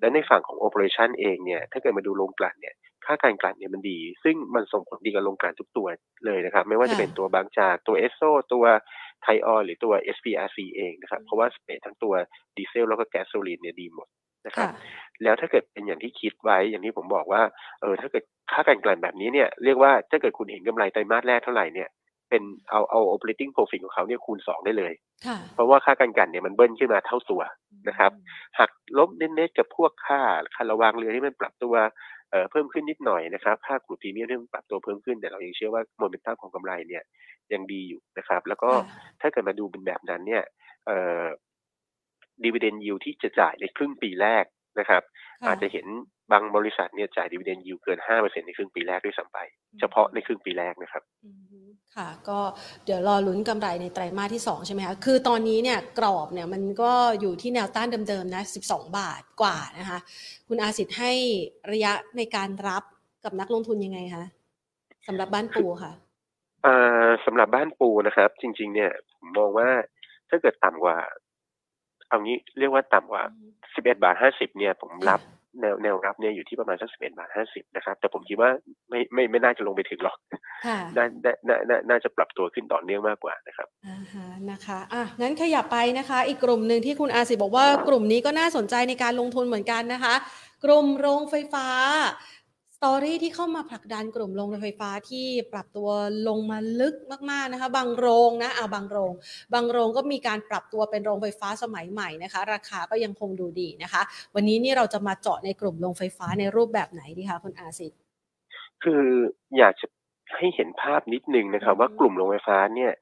[0.00, 2.74] และในฝั่งของ operation เองเนี่ยถ้าเกิดมาดูโรงกลั่นเนี่ย
[3.06, 5.86] ค่าการกลั่นเนี่ยมันดี ซึ่งมันส่งผลดีกับโรงกลั่นทุกตัว
[6.26, 8.20] เลยนะครับ ไม่ว่าจะค่ะเป็นตัวบางจากตัวเอสโซ
[8.52, 8.64] ตัว
[9.24, 12.14] ไทออหรือตัว SPRC เองนะครับ เพราะว่าสเปรดทั้งตัว
[12.56, 14.08] ดีเซลแล้วก็แก๊สโซลีนเนี่ยดีหมด
[14.46, 14.70] นะครับค่ะ
[15.22, 17.42] แล้วถ้าเกิดเป็นอย่างที่คิดไว้อย่างที่ผมบอกว่า
[17.80, 21.88] เออถ้าเกิดค่าการกลั่นแบบนี้เนี่ยเรียกว่าถ้าเกิดคุณเห็นกำไรไตรมาสแรกเท่าไหร่เนี่ย
[22.30, 24.92] เป็นเอาเอา operating profit ของเขาเนี่ยคูณสองได้เลย
[25.26, 27.42] ค่ะเพราะว่าค่าการกลั่นเนี่ยมันเบิ้ลขึ้นมาเท่าตัว
[27.88, 28.12] นะครับ
[28.58, 30.20] หักลบเน็ตๆกับพวกค่า
[30.54, 31.74] ค่าระวางเรือที่มันปรับตัว
[32.34, 37.02] เอ่อเพิ่มขึ้นนิดหน่อยนะครับค่ากลุ่มพรีเมียมที่มันปรับตัวเพิ่มขึ้นแต่เรายังเชื่อว่าโมเมนตัมของกำไรเนี่ย
[37.52, 38.82] ยังดีอยู่นะครับ แล้วก็ค่ะ
[39.20, 40.42] ถ้าเกิดมาดูเป็นแบบนั้นเนี่ย
[40.86, 41.24] เอ่อ
[42.44, 44.44] ดีเวเดนยิวที่จะจ่ายในครึ่งปีแรก
[44.78, 45.02] นะครับ
[45.42, 45.86] ค่อาจจะเห็น
[46.32, 49.38] บางบริษัทเนี่ยจ่ายดีเวเดนยิวเกิน 5%ในครึ่งปีแรกด้วยซ้ำไป
[49.80, 51.30] เฉพาะในครึ่งปีแรกนะครับอื
[51.64, 52.38] มค่ะ ก็
[52.84, 59.98] เดี๋ยวรอลุ้นกำไรในไตรมาสที่ 2 ใช่ไหมคะคือตอนนี้เนี่ยกรอบเนี่ยมันก็อยู่ที่แนวต้านเดิมๆนะ 12 บาทกว่านะคะ
[60.48, 61.12] คุณอาสิทธิ์ให้
[61.72, 62.82] ระยะในการรับ
[63.24, 64.24] กับนักลงทุนยังไงคะ
[65.06, 65.92] สำหรับบ้านปูค่ะ
[66.62, 66.74] เอ่
[67.06, 69.68] อสำหรับบ้านปูนะครับ จริง ๆ เนี่ยผมมองว่า
[70.28, 70.98] ถ้าเกิดต่ำกว่า
[72.08, 73.22] เอางี้เรียกว่าต่ำกว่า
[73.76, 75.20] 11บาท50เนี่ยผมรับ
[75.60, 78.50] แนวแนวรับเนี่ยอยู่ที่ประมาณสัก11บาท50นะครับ แต่ผมคิดว่า
[78.90, 80.16] ไม่ไม่ไม่น่าจะลงไปถึงหรอก
[80.66, 90.14] ค่ะน่าน่าน่าน่าน่าจะปรับตัวขึ้นต่อเนื่องมากกว่านะครับอ่าฮะนะคะอะงั้นขยับไปนะคะ อีกกลุ่มหนึ่งที่คุณอาสิบอกว่ากลุ่มนี้ก็น่าสนใจในการลงทุนเหมือนกันนะคะ
[90.64, 91.68] กลุ่มโรงไฟฟ้า
[92.43, 92.43] ส
[92.84, 95.88] ตอรี่ที่เข้ามาผลักดันกลุ่มโรงไฟฟ้าที่ปรับตัว
[96.28, 96.94] ลงมาลึก
[97.30, 99.12] มาก ๆนะคะ บางโรงนะเอาบางโรง
[99.54, 104.02] บางโรงก็มีการปรับตัวเป็นโรงไฟฟ้าสมัยใหม่นะคะ ราคาก็ยังคงดูดีนะคะ
[104.34, 107.88] วันนี้นี่เราจะมาเจาะในกลุ่มโรงไฟฟ้าในรูปแบบไหนดีคะคุณอาสิ
[108.82, 109.04] คือ
[109.58, 109.86] อยากจะ
[110.36, 112.92] ให้เห็นภาพนิดนึงนะครับอืมว่ากลุ่มโรงไฟฟ้าเนี่ย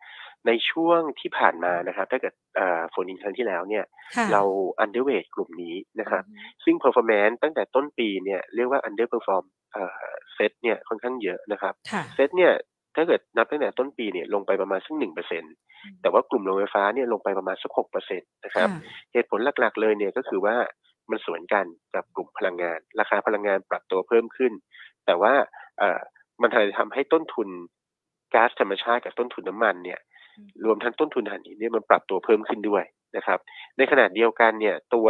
[0.46, 3.85] ในช่วงที่ผ่านมานะครับถ้าเกิดเอ่อฝนอินครั้งที่แล้วเนี่ย
[4.16, 4.42] ค่ะเรา
[4.85, 6.24] underweight กลุ่มนี้นะครับ
[6.64, 12.52] ซึ่ง performance ตั้งแต่ต้นปีเนี่ยเรียกว่า underperform เอ่อเซตเนี่ยค่อนข้างเยอะนะครับค่ะเซตเนี่ย
[12.96, 15.44] ถ้าเกิดนับตั้งแต่ต้นปีเนี่ยลงไปประมาณสักหนึ่งเปอร์เซ็น
[16.02, 18.68] แต่ว่ากลุ่มโรงไฟฟ้าเนี่ยลงไปประมาณสักหกเปอร์เซ็นตนะครับ
[19.12, 20.57] เหตุผลหลักๆเลยเนี่ยก็คือว่า
[21.11, 24.52] มันสวนกันกับกลุ่มพลังงาน ราคาพลังงานปรับตัวเพิ่มขึ้น
[25.07, 25.35] แต่ว่า
[25.78, 26.00] เอ่อ
[26.42, 27.48] มันทำให้ต้นทุน
[28.35, 30.00] ก๊าซธรรมชาติกับต้นทุนน้ำมันเนี่ย
[30.64, 32.85] รวมทั้งต้นทุนถ่านหินเนี่ยมันปรับตัวเพิ่มขึ้นด้วย
[33.16, 33.38] นะครับ
[33.77, 35.09] ในขณะเดียวกันเนี่ยตัว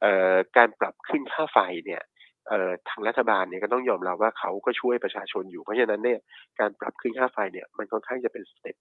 [0.00, 2.02] เอ่อการปรับขึ้นค่าไฟเนี่ย
[2.48, 6.18] เอ่อทางรัฐบาลเนี่ยก็ต้องยอมรับว่าเขาก็ช่วยประชาชนอยู่ เพราะฉะนั้นเนี่ย
[6.60, 8.76] การปรับขึ้นค่าไฟเนี่ยมันค่อนข้างจะเป็นสเต็ป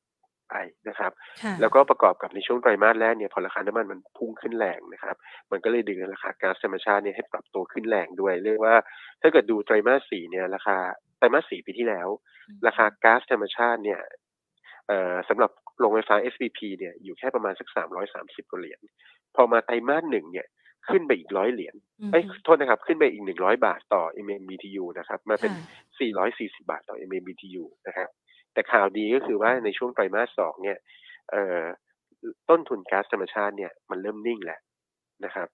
[0.49, 0.55] ไป
[0.89, 1.11] นะครับ
[1.43, 5.15] ค่ะแล้วก็ประกอบกับในช่วงไตรมาสแรกเนี่ยพอราคาน้ำมันมันพุ่งขึ้นแรงนะครับ
[5.51, 8.75] มันก็เลยดึงราคาก๊าซธรรมชาติเนี่ยให้ปรับตัวขึ้นแรงด้วย เรียกว่า
[9.21, 10.77] ถ้าเกิดดูไตรมาสสี่เนี่ยราคา
[11.17, 12.07] ไตรมาสสี่ปีที่แล้ว
[12.67, 13.99] ราคาก๊าซธรรมชาติเนี่ย
[14.87, 18.79] เอ่อสำหรับ โรงไฟฟ้า SPP เนี่ยอยู่แค่ประมาณสักสามร้อยสามสิบกว่าเหรียญ
[19.35, 20.47] พอมาไตรมาสหนึ่งเนี่ย
[20.89, 21.75] ขึ้นไปอีกร้อยเหรียญ
[22.11, 25.63] เอ้ยโทษนะครับ ขึ้นไปอีกหนึ่งร้อยบาทต่อ MMBTU นะครับ มาเป็นค่ะ
[25.99, 28.09] สี่ร้อยสี่สิบาทต่อ MMBTU นะครับ
[28.53, 30.77] แต่ข่าวดีก็คือว่าในช่วงไตรมาสสองเนี่ย
[31.31, 31.63] เอ่อ
[32.49, 34.59] ต้นทุนก๊าซธรรมชาติเนี่ยมันเริ่มนิ่งแล้ว
[35.25, 35.47] นะครับ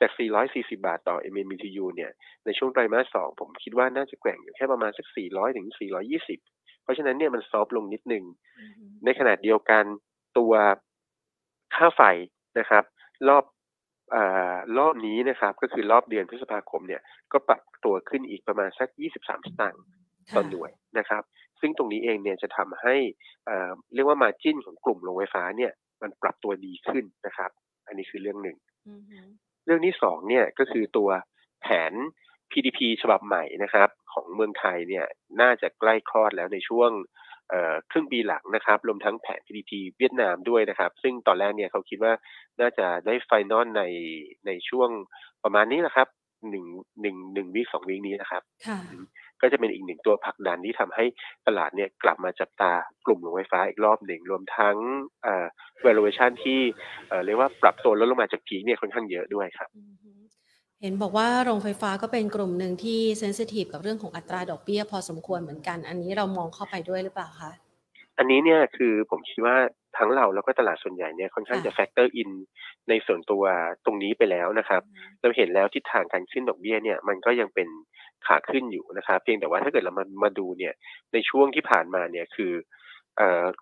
[0.00, 0.10] จาก
[0.48, 2.10] 440 บาทต่อ MMBTU เนี่ย
[2.46, 6.57] ในช่วงไตรมาสสองผมคิดว่าน่าจะแกว่งอยู่แค่ประมาณสัก 400 ถึง 420เพ
[6.88, 8.24] ราะฉะนั้นเนี่ยมันซอฟต์ลงนิดนึง
[9.04, 9.84] ในขณะเดียวกัน
[10.38, 10.52] ตัว
[11.74, 12.02] ค่าไฟ
[12.58, 12.84] นะครับ
[13.28, 13.44] รอบ
[14.12, 18.88] เอ่อรอบนี้นะครับ ก็คือรอบเดือนพฤษภาคมเนี่ย ก็ปรับตัวขึ้นอีกประมาณสัก
[19.20, 19.82] 23 สตางค์
[20.34, 21.22] ต่อหน่วยนะครับ
[21.60, 22.94] ซึ่งตรงนี้เองเนี่ยจะทำให้
[23.46, 25.72] เอ่อเรียกว่ามาจิ้นของกลุ่มโรงไฟฟ้าเนี่ย
[26.02, 27.50] มันปรับตัวดีขึ้นนะครับ
[27.86, 28.56] อันนี้คือเรื่องหนึ่ง
[28.88, 29.18] อือฮึ
[29.66, 31.08] เรื่องที่สองเนี่ยก็คือตัว
[31.62, 31.92] แผน
[32.50, 35.06] PDP ฉบับใหม่นะครับ ของเมืองไทยเนี่ย
[35.40, 36.90] น่าจะใกล้คลอดแล้วในช่วง
[37.50, 42.12] เอ่อครึ่งปีหลังนะครับรวมทั้งแผน PDP เวียดนามด้วยนะครับ ซึ่งตอนแรกเนี่ยเขาคิดว่า
[42.60, 43.82] น่าจะได้ไฟนอลใน
[44.46, 44.90] ในช่วง
[45.44, 46.08] ประมาณนี้แหละครับ
[46.50, 46.66] หนึ่ง
[47.00, 48.80] หนึ่งหนึ่งวีสองวีคนี้นะครับค่ะ
[49.40, 51.04] ก็จะเป็นอีกหนึ่งตัวผลักดันที่ทำให้
[51.46, 52.72] ตลาดเนี่ยกลับมาจับตา
[53.06, 54.76] กลุ่มโรงไฟฟ้าอีกรอบหนึ่ง รวมทั้ง
[55.22, 55.46] เอ่อ
[55.84, 56.60] valuation ที่
[57.08, 60.10] เอ่อเรียกว่าปรับตัวลดลงมาจากพีคเนี่ยค่อนข้างเยอะด้วยครับอือฮึ
[60.82, 67.50] เห็นบอกว่าโรงไฟฟ้าก็เป็นกลุ่มหนึ่งที่ sensitive กับเรื่องของอัตราดอกเบี้ยพอสมควรเหมือนกัน อันนี้เรามองเข้าไปด้วยหรือเปล่าคะ
[68.18, 69.56] อันนี้เนี่ยคือผมคิดว่า
[69.96, 72.30] ทั้งเราแล้วก็ตลาดส่วนใหญ่เนี่ยค่อนข้างค่ะจะ factor in
[72.88, 73.44] ในส่วนตัว
[73.84, 74.82] ตรงนี้ไปแล้วนะครับ
[75.20, 77.68] เราเห็นแล้วทิศทางการขึ้นดอกเบี้ยเนี่ยมันก็ยังเป็น
[78.26, 80.74] ขาขึ้นอยู่นะครับ เพียงแต่ว่าถ้าเกิดเรามามาดูเนี่ย
[81.12, 82.66] ในช่วงที่ผ่านมาเนี่ยคือเอ่อ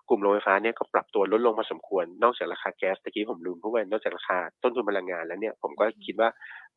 [0.09, 6.29] กลุ่มโรงไฟฟ้าเนี่ยก็ปรับตัวลดลงพอสมควร นอกจากราคาแก๊สตะกี้ผมลืมพูดไปนอกจากราคาต้นทุนพลังงานแล้วเนี่ยผมก็คิดว่า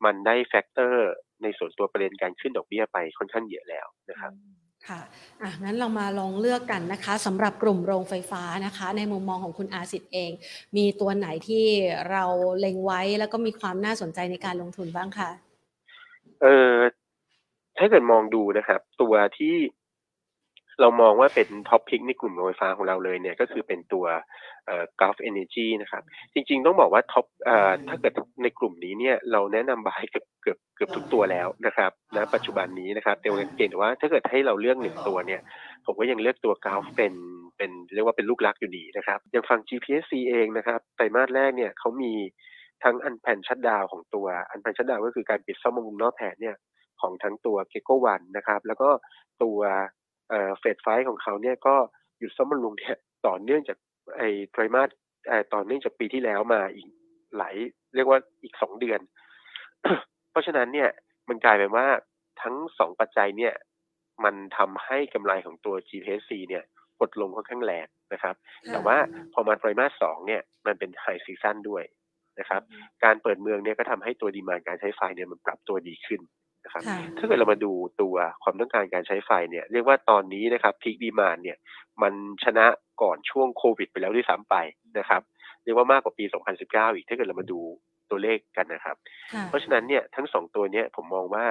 [0.05, 1.11] มันได้ factor
[1.43, 5.01] ในส่วนตัวประเด็นการขึ้นดอกเบี้ยไปค่อนข้างเยอะแล้วนะครับอืมค่ะ
[5.41, 10.31] อะ งั้นเรามาลองเลือกกันนะคะสำหรับกลุ่มโรงไฟฟ้านะคะ ในมุมมองของคุณอาสิทธิ์เอง
[10.77, 11.65] มีตัวไหนที่
[12.11, 12.23] เรา
[12.59, 15.29] เล็งไว้แล้วก็มีความน่าสนใจในการลงทุนบ้างคะ
[16.41, 16.75] เออ
[17.77, 19.55] ถ้าเกิดมองดูนะครับ ตัวที่
[20.81, 24.05] เรามองว่าเป็น top pick ในกลุ่มโรงไฟฟ้าของเราเลยเนี่ยก็คือเป็นตัว
[24.65, 28.13] เอ่อ Gulf Energy นะครับจริงๆต้องบอกว่าท็อปเอ่อถ้าเกิด
[28.43, 35.41] ในกลุ่มนี้เนี่ยเราแนะนำบายเกือบเกือบเกือบทุกตัวแล้วนะครับณปัจจุบันนี้นะครับแต่ว่าเพียงแต่ว่าถ้าเกิดให้เราเลือกหนึ่งตัวเนี่ย
[35.85, 37.13] ผมก็ยังเลือกตัว Gulf เป็น
[37.57, 42.13] เป็นเรียกว่าเป็นลูกรักอยู่ดีนะครับอย่างฝั่ง GPSC เองนะครับไตรมาสแรกเนี่ยเขามี
[42.83, 46.55] ทั้งอันแผ่นชัดดาวของตัวอันแผ่นชัดดาวก็คือการปิดซ่อมบำรุงนอกแผนเนี่ย
[47.01, 48.89] ของทั้งตัวเกโกวันนะครับ แล้วก็
[49.43, 49.59] ตัว
[50.59, 51.75] phase five ของเขาเนี่ยก็
[52.19, 52.95] หยุดซ่อมบำรุงเนี่ย
[53.27, 53.77] ต่อเนื่องจาก
[54.17, 54.89] ไอ้ไตรมาส
[55.27, 56.87] เอ่อต่อเนื่องจากปีที่แล้วมาอีก
[57.37, 57.55] หลาย
[57.95, 58.99] เรียกว่าอีกสองเดือน
[60.31, 60.89] เพราะฉะนั้นเนี่ย
[61.29, 61.85] มันกลายเป็นว่า
[62.41, 63.53] ทั้งสองปัจจัยเนี่ย
[64.23, 66.63] มันทำให้กำไรของตัว GPSC เนี่ย
[67.01, 68.35] กดลงค่อนข้างแรงนะครับ
[68.71, 68.97] แต่ว่า
[69.33, 71.83] พอมาไตรมาสสองเนี่ยมันเป็น high season ด้วย
[72.39, 72.61] นะครับ
[73.03, 76.21] การเปิดเมืองเนี่ยก็ทำให้ตัว demand การใช้ไฟเนี่ยมันปรับตัวดีขึ้น
[76.63, 77.71] นะครับค่ะถ้าเกิดเรามาดู
[78.01, 81.57] ตัวความต้องการการใช้ไฟเนี่ยเรียกว่าตอนนี้นะครับพีคดีมานเนี่ย
[82.01, 82.65] มันชนะ
[83.01, 84.55] ก่อนช่วงโควิด ไปแล้วด้วยซ้ำไป
[84.97, 85.21] นะครับ
[85.63, 86.25] เรียกว่ามากกว่าปี
[86.59, 87.59] 2019 อีกถ้าเกิดเรามาดู
[88.09, 88.95] ตัวเลขกันนะครับ
[89.33, 91.45] ค่ะเพราะฉะนั้นเนี่ยทั้งสองตัวเนี้ยผมมองว่า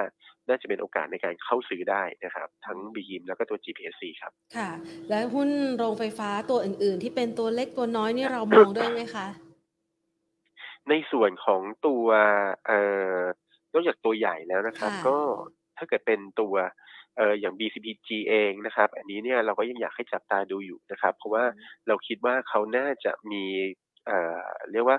[0.49, 4.69] น่าจะเป็นโอกาสในการเข้าซื้อได้นะครับ ทั้ง BEAM แล้วก็ตัว GPSC ครับค่ะ
[5.09, 9.27] แล้วหุ้นโรงไฟฟ้าตัวอื่น ๆ ที่เป็นตัวเล็กตัวน้อยนี่เรามองด้วยไหมคะ
[10.89, 12.05] ในส่วนของตัว
[12.65, 12.79] เอ่
[13.17, 13.21] อ
[13.73, 15.17] นอกจากตัวใหญ่แล้วนะครับค่ะก็
[15.77, 16.55] ถ้าเกิดเป็นตัว
[17.17, 21.43] เอ่ออย่าง BCPG เองนะครับ อันนี้เนี่ยเราก็ยังอยากให้จับตาดูอยู่นะครับ เพราะว่า
[21.87, 23.43] เราคิดว่าเขาน่าจะมี
[24.05, 24.97] เอ่อเรียกว่า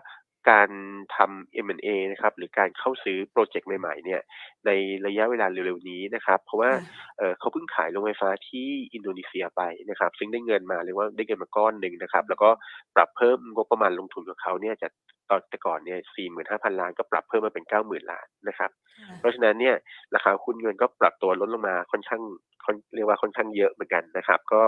[0.51, 0.71] การ
[1.17, 4.21] ทำ M&A นะครับหรือการเข้าซื้อโปรเจกต์ใหม่ๆเนี่ย
[4.67, 4.71] ใน
[5.07, 6.81] ระยะเวลาเร็วๆนี้นะครับ เพราะว่าค่ะ
[7.19, 12.51] เอ่อเขาเพิ่งขายโรงไฟฟ้าที่อินโดนีเซียไปนะครับ ซึ่งได้เงินมาเรียกว่าได้เงินมาก้อนหนึ่งนะครับ แล้วก็
[12.97, 14.93] ปรับเพิ่มงบประมาณลงทุนของเขาเนี่ยจาก
[15.31, 19.75] ตอนแต่ก่อนเนี่ยสี่หมื่นห้าพันล้านก็ปรับเพิ่มมาเป็นเก้าหมื่นล้านนะครับค่ะเพราะฉะนั้นเนี่ย
[20.15, 22.23] ราคาหุ้นเงินก็ปรับตัวลดลงมาค่อนข้าง
[22.65, 24.61] ค่อนเรียกว่าค่อนข้างเยอะเหมือนกันนะครับ ก็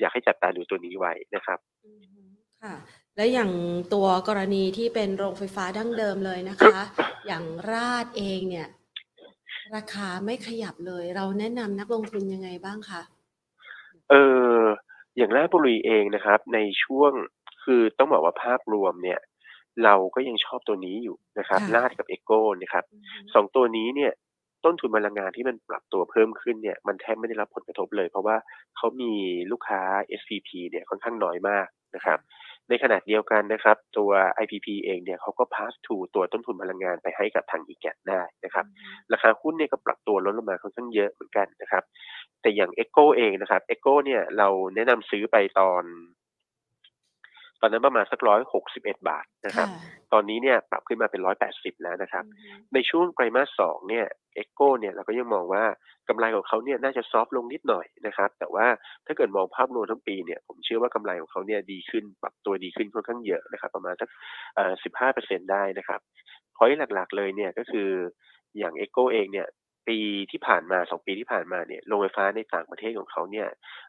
[0.00, 2.22] อยากให้จับตาดูตัวนี้ไว้นะครับอือฮึ
[2.62, 2.74] ค่ะ
[3.20, 3.52] และอย่าง
[3.94, 6.78] ตัวกรณีที่เป็นโรงไฟฟ้าดั้งเดิมเลยนะคะ
[7.26, 8.68] อย่างราดเองเนี่ย
[9.74, 13.02] ราคาไม่ขยับเลย เราแนะนำนักลงทุนยังไงบ้างคะ
[14.10, 14.14] เอ
[14.58, 14.60] อ
[15.16, 17.12] อย่างราชบุรีเองนะครับ ในช่วง
[17.64, 19.18] คือต้องบอกว่าภาพรวมเนี่ย
[19.84, 24.12] เราก็ยังชอบตัวนี้อยู่นะครับค่ะลาดกับเอโก้นะครับอือฮึสองตัวนี้เนี่ย
[24.64, 28.36] ต้นทุนพลังงานที่มันปรับตัวเพิ่มขึ้นเนี่ยมันแทบไม่ได้รับผลกระทบเลย เพราะว่า
[28.76, 29.12] เขามี
[29.50, 29.80] ลูกค้า
[30.20, 32.18] SPP เนี่ยค่อนข้างน้อยมากนะครับ
[32.70, 34.10] ในขณะเดียวกันนะครับ ตัว
[34.42, 38.64] IPP เองเนี่ยเขาก็ pass to ตัวต้นทุนพลังงานไปให้กับทาง e g a t ได้นะครับ
[39.12, 41.82] ราคาหุ้นเนี่ยก็ปรับตัวลดลงมาค่อนข้างเยอะเหมือนกันนะครับ
[42.42, 45.82] แต่อย่าง Echo เองนะครับ Echo เนี่ยเราแนะนำซื้อไปตอน
[47.60, 49.68] ตอนนั้นประมาณสักร้อยหกสิบเอ็ดบาทนะครับ
[50.12, 52.24] ตอนนี้เนี่ยปรับขึ้นมาเป็นร้อยแปดสิบแล้วนะครับ
[52.74, 55.64] ในช่วงไตรมาสสองเนี่ยเอ็กโกเนี่ยเราก็ยังมองว่า
[56.08, 58.66] กำไรของเขาเนี่ยน่าจะซอฟลงนิดหน่อยนะครับ แต่ว่า
[59.06, 64.08] ถ้าเกิดมองภาพรวมทั้งปีเนี่ยผมเชื่อว่ากำไรของเขาเนี่ยดีขึ้นปรับตัวดีขึ้นค่อนข้างเยอะนะครับ ประมาณสัก
[64.56, 66.00] เอ่อสิบห้าเปอร์เซ็นได้นะครับ
[66.56, 67.90] พอยหลักๆเลยเนี่ยก็คือ
[68.58, 69.46] อย่างเอ็กโกเองเนี่ย
[69.88, 69.98] ปี
[70.30, 73.48] ที่ผ่านมาสองปีที่ผ่านมาเนี่ยโรงไฟฟ้าในต่างประเทศของเขาเนี่ย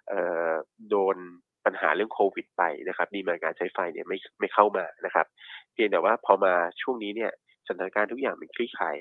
[0.09, 0.51] เอ่อ
[0.89, 1.17] โดน
[1.65, 5.25] ปัญหาเรื่องโควิดไปนะครับ demand การใช้ไฟเนี่ยไม่ไม่เข้ามานะครับ
[5.73, 7.31] เพียงแต่ว่าพอมาช่วงนี้เนี่ย
[7.67, 8.95] สถานการณ์ทุกอย่างมันคลี่คลาย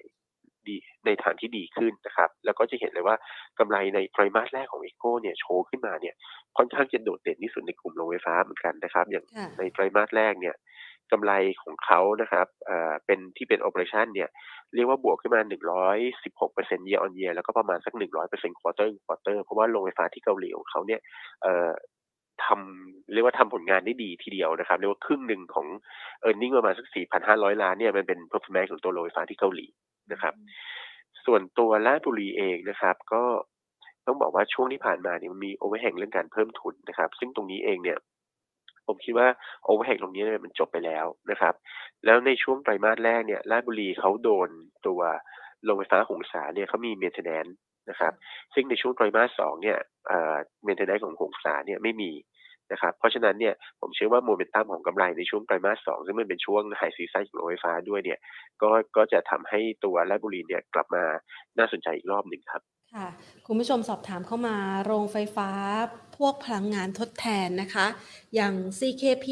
[0.69, 3.17] ดีในทางที่ดีขึ้นนะครับ แล้วก็จะเห็นเลยว่า
[3.59, 6.15] กำไรในไตรมาสแรกของเอ็กโกเนี่ยโชว์ขึ้นมาเนี่ย
[6.57, 9.25] ค่อนข้างจะโดดเด่นที่สุดในกลุ่มโรงไฟฟ้าเหมือนกันนะครับ อย่าง
[9.59, 10.57] ในไตรมาสแรกเนี่ย
[11.13, 14.29] กำไรของเขานะครับเอ่อเป็นที่เป็น operation เนี่ย
[14.75, 15.41] เรียกว่าบวกขึ้นมา
[16.11, 17.93] 116% year on year แล้วก็ประมาณสัก
[18.29, 21.01] 100% quarter quarter เพราะว่าโรงไฟฟ้าที่เกาหลีของเขาเนี่ย
[21.43, 21.71] เอ่อ
[22.45, 25.67] ทำเรียกว่าทำผลงานได้ดีทีเดียวนะครับ เรียกว่าครึ่งหนึ่งของ
[26.25, 26.87] e a r n i n g ประมาณสัก
[27.25, 29.67] 4,500 ล้านเนี่ยมันเป็น performance ของตัวโรงไฟฟ้าที่เกาหลี
[30.13, 30.35] นะครับ
[31.27, 33.23] ส่วนตัวราชบุรีเองนะครับ ก็
[34.07, 37.99] ต้องบอกว่าช่วงที่ผ่านมาเนี่ยมันมี overhang เรื่องการเพิ่มทุนนะครับ ซึ่งตรงนี้เองเนี่ย
[38.87, 39.29] ผมคิดว่า
[39.65, 41.55] overhang ตรงนี้เนี่ยมันจบไปแล้วนะครับ
[42.05, 44.49] แล้วในช่วงไตรมาสแรกเนี่ยราชบุรีเขาโดน
[44.87, 45.01] ตัว
[45.65, 47.47] โรงไฟฟ้าหงสาเนี่ยเขามี maintenance
[47.89, 48.13] นะครับ
[48.55, 49.79] ซึ่งในช่วงไตรมาสสองเนี่ย
[50.65, 52.13] maintenance ของหงสาเนี่ยไม่มี
[52.73, 58.19] นะครับ เพราะฉะนั้นเนี่ยผมเชื่อว่าโมเมนตัมของกำไรในช่วงไตรมาสสองซึ่งมันเป็นช่วง high season ของโรงไฟฟ้าด้วยเนี่ย
[58.63, 61.05] ก็ก็จะทำให้ตัวราชบุรีเนี่ยกลับมา
[61.59, 62.63] น่าสนใจอีกรอบหนึ่งครับ
[62.95, 63.09] ค่ะ
[63.47, 65.51] คุณผู้ชมสอบถามเข้ามาโรงไฟฟ้า
[66.19, 67.87] พวกพลังงานทดแทนนะคะ
[68.35, 69.27] อย่าง CKP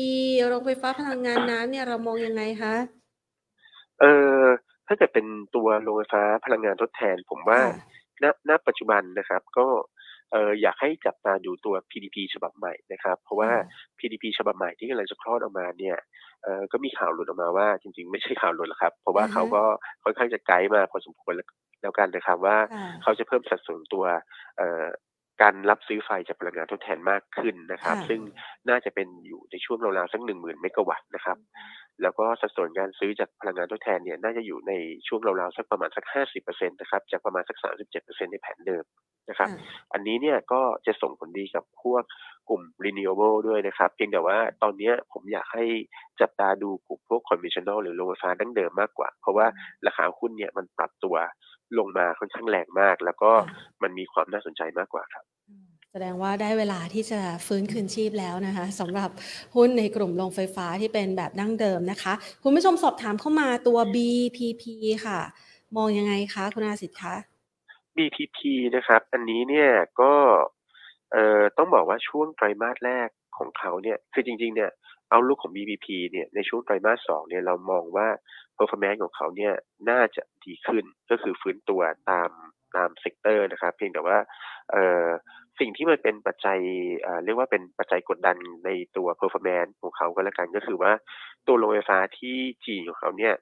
[0.47, 2.75] โรงไฟฟ้าพลังงานน้ำเนี่ยเรามองยังไงคะ
[4.01, 4.05] เอ
[4.43, 4.45] อ
[4.87, 7.61] ถ้าเกิดเป็นตัวโรงไฟฟ้าพลังงานทดแทน ผมว่า
[8.23, 9.67] ณณปัจจุบันนะครับ ก็
[10.33, 13.51] เอออยากให้จับตาดูตัว PDP ฉบับใหม่นะครับ เพราะว่า
[13.99, 15.97] PDP ฉบับใหม่ที่กำลังจะคลอดออกมาเนี่ย
[16.43, 19.63] เออก็มีข่าวหลุดออกมาว่าจริง ๆ ไม่ใช่ข่าวหลุดหรอกครับ เพราะว่าเขาก็
[20.05, 22.57] ค่อนข้างจะไกด์มาพอสมควรแล้วกันนะครับว่า
[23.03, 24.05] เขาจะเพิ่มสัดส่วนตัว
[24.57, 24.87] เอ่อ
[25.43, 28.21] การรับซื้อไฟจากพลังงานทดแทนมากขึ้นนะครับ ซึ่ง
[28.69, 31.37] น่าจะเป็นอยู่ในช่วงราวๆสักหนึ่งหมื่นเมกะวัตต์นะครับ
[32.03, 34.73] แล้วก็สัดส่วนการซื้อจากพลังงานทดแทนเนี่ยน่าจะอยู่ใน
[35.07, 38.85] ช่วงราวๆสักประมาณสักห้าสิบเปอร์เซ็นต์นะครับจากประมาณสักสามสิบเจ็ดเปอร์เซ็นต์ในแผนเดิม
[39.31, 39.49] นะครับ
[39.93, 42.03] อันนี้เนี่ยก็จะส่งผลดีกับพวก
[42.49, 45.65] กลุ่ม renewable ด้วยนะครับเพียงแต่ว่าตอนนี้ผมอยากให้
[46.21, 49.47] จับตาดูกลุ่มพวก conventional หรือโรงไฟฟ้าดั้งเดิมมากกว่า เพราะว่า
[49.87, 51.17] ราคาหุ้นเนี่ยมันปรับตัว
[51.79, 53.31] ลงมาค่อนข้างแรงมาก แล้วก็
[53.83, 55.25] มันมีความน่าสนใจมากกว่าครับ
[55.99, 59.11] แสดงว่าได้เวลาที่จะฟื้นคืนชีพแล้วนะคะสำหรับ
[59.55, 64.65] หุ้นในกลุ่มโรงไฟฟ้าที่เป็นแบบดั้งเดิมนะคะ คุณผู้ชมสอบถามเข้ามาตัว BPP
[65.07, 65.21] ค่ะ
[65.77, 67.15] มองยังไงคะ คุณอาสิทธิ์คะ
[67.97, 68.39] BPP
[68.77, 70.13] นะครับ อันนี้เนี่ยก็
[71.13, 73.09] เอ่อต้องบอกว่าช่วงไตรมาสแรก
[73.39, 74.71] ของเขาเนี่ยคือจริง ๆ เนี่ย
[75.11, 78.09] outlook ของ BPP เนี่ยในช่วงไตรมาสสองเนี่ยเรามองว่า
[78.57, 79.55] performance ของเขาเนี่ย
[79.91, 81.81] น่าจะดีขึ้นก็คือฟื้นตัว
[82.11, 82.31] ตาม
[82.77, 84.19] ตาม sector นะครับ เพียงแต่ว่า
[84.71, 85.07] เอ่อ
[85.61, 86.59] สิ่งที่มันเป็นปัจจัย
[87.25, 90.93] เรียกว่าเป็นปัจจัยกดดันในตัว performance ของเขาก็แล้วกันก็คือว่า
[91.47, 93.35] ตัวโรงไฟฟ้าที่จีนของเขาเนี่ย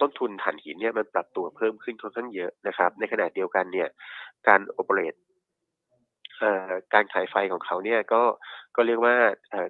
[0.00, 3.88] ต้นทุนถ่านหินเนี่ยมันปรับตัวเพิ่มขึ้นค่อนข้างเยอะนะครับ ในขณะเดียวกันเนี่ย
[4.48, 5.14] การ operate
[6.94, 8.22] การขายไฟของเขาเนี่ยก็
[8.76, 9.14] ก็เรียกว่า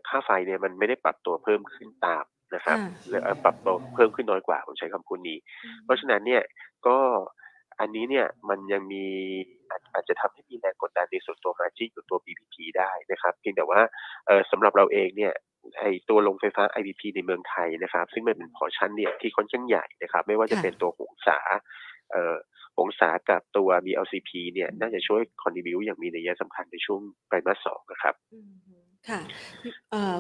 [0.08, 2.78] ค่าไฟเนี่ยมันไม่ได้ปรับตัวเพิ่มขึ้นตามนะครับ
[3.08, 5.38] หรือปรับตัวเพิ่มขึ้นน้อยกว่าผมใช้คำพูดนี้
[5.84, 6.42] เพราะฉะนั้นเนี่ย
[6.86, 6.98] ก็
[7.80, 9.04] อันนี้เนี่ยมันยังมี
[9.94, 13.80] อาจจะทำให้มีแรงกดดันในส่วนตัวมาจิ้นกับตัว BPP ได้นะครับเพียงแต่ว่า
[14.50, 15.32] สำหรับเราเองเนี่ย
[15.78, 21.38] ไอตัวลงไฟฟ้า IPP ในเมืองไทยนะครับ ซึ่งมันเป็นพอชั่นเนี่ยที่ค่อนข้างใหญ่นะครับ ไม่ว่าจะเป็นตัวหงสา
[22.10, 22.36] เอ่อ
[22.78, 28.14] หงสากับตัว BLCP เนี่ยน่าจะช่วยคอนดิบิวอย่างมีนัยสำคัญในช่วงไตรมาสสองนะครับ
[29.08, 29.20] ค่ะ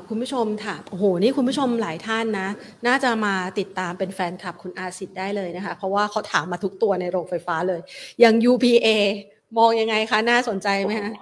[0.08, 2.48] คุณผู้ชมค่ะ โอ้โห นี่คุณผู้ชมหลายท่านนะ
[2.86, 7.80] น่าจะมาติดตามเป็นแฟนคลับคุณอาสิทธิ์ได้เลยนะคะ เพราะว่าเขาถามมาทุกตัวในโรงไฟฟ้าเลย
[8.20, 8.88] อย่าง UPA
[9.58, 11.12] มองยังไงคะ น่าสนใจไหมคะ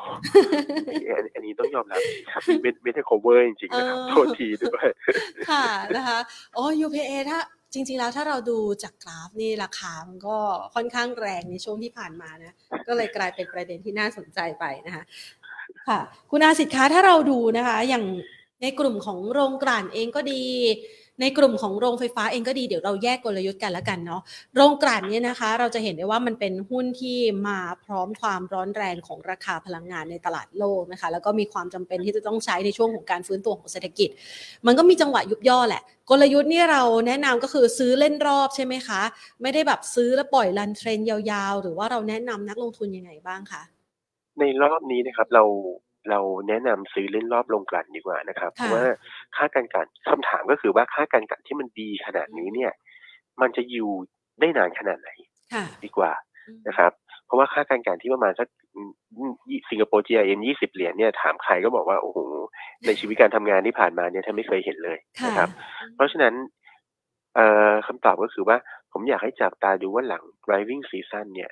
[1.35, 2.01] อันนี้ต้องยอมรับ
[2.33, 4.87] ครับไม่ไม่ได้ cover จริงๆนะครับโทษทีด้วย
[5.51, 5.67] ค่ะ
[5.97, 6.19] นะคะ
[6.57, 7.39] อ๋อ UPA ถ้า
[7.73, 10.37] จริงๆแล้วถ้าเราดูจากกราฟนี่ราคามันก็
[10.75, 12.55] ค่อนข้างแรงในช่วงที่ผ่านมานะ
[12.89, 15.05] ก็เลยกลายเป็นประเด็นที่น่าสนใจไปนะคะ
[15.89, 18.05] ค่ะ คุณอาสิทธิ์คะถ้าเราดูนะคะ อย่าง
[18.63, 20.43] ในกลุ่มของโรงกลั่นเองก็ดี
[21.21, 24.23] ในกลุ่มของโรงไฟฟ้าเองก็ดีเดี๋ยวเราแยกกลยุทธ์กันแล้วกันเนาะ
[24.55, 34.09] โรงกลั่นเนี่ยนะคะ เราจะเห็นได้ว่ามันเป็นหุ้นที่มาพร้อมความร้อนแรงของราคาพลังงานในตลาดโลกนะคะ แล้วก็มีความจำเป็นที่จะต้องใช้ในช่วงของการฟื้นตัวของเศรษฐกิจ
[34.67, 39.03] มันก็มีจังหวะยุบย่อแหละ กลยุทธ์นี่เราแนะนำก็คือซื้อเล่นรอบใช่ไหมคะ
[39.43, 43.63] ไม่ได้แบบซื้อแล้วปล่อยรันเทรนยาวๆ หรือว่าเราแนะนำนักลงทุนยังไงบ้างคะ
[44.41, 45.45] ในรอบนี้นะครับเรา
[46.11, 48.85] เราแนะนำซื้อเล่นรอบลงกลั่นดีกว่านะครับ เพราะว่า
[49.37, 52.73] ค่าการกันคำถามก็คือว่าค่าการกันที่มันดีขนาดนี้เนี่ย
[53.41, 53.91] มันจะอยู่
[54.41, 55.11] ได้นานขนาดไหน
[55.85, 56.13] ดีกว่า
[56.69, 56.93] นะครับ
[57.27, 58.49] เพราะว่าค่าการกันที่ประมาณสัก
[59.71, 62.19] สิงคโปร์ GIM ยี่สิบเหรียญเนี่ยถามใครก็บอกว่าโอ้โห
[62.87, 65.51] ในชีวิตการทำงานที่ผ่านมาเนี่ยท่านไม่เคยเห็นเลยนะครับ
[65.95, 66.35] เพราะฉะนั้น
[67.35, 68.57] เอ่อคำตอบก็คือว่า
[68.93, 71.51] ผมอยากให้จับตาดูว่าหลัง driving season เนี่ย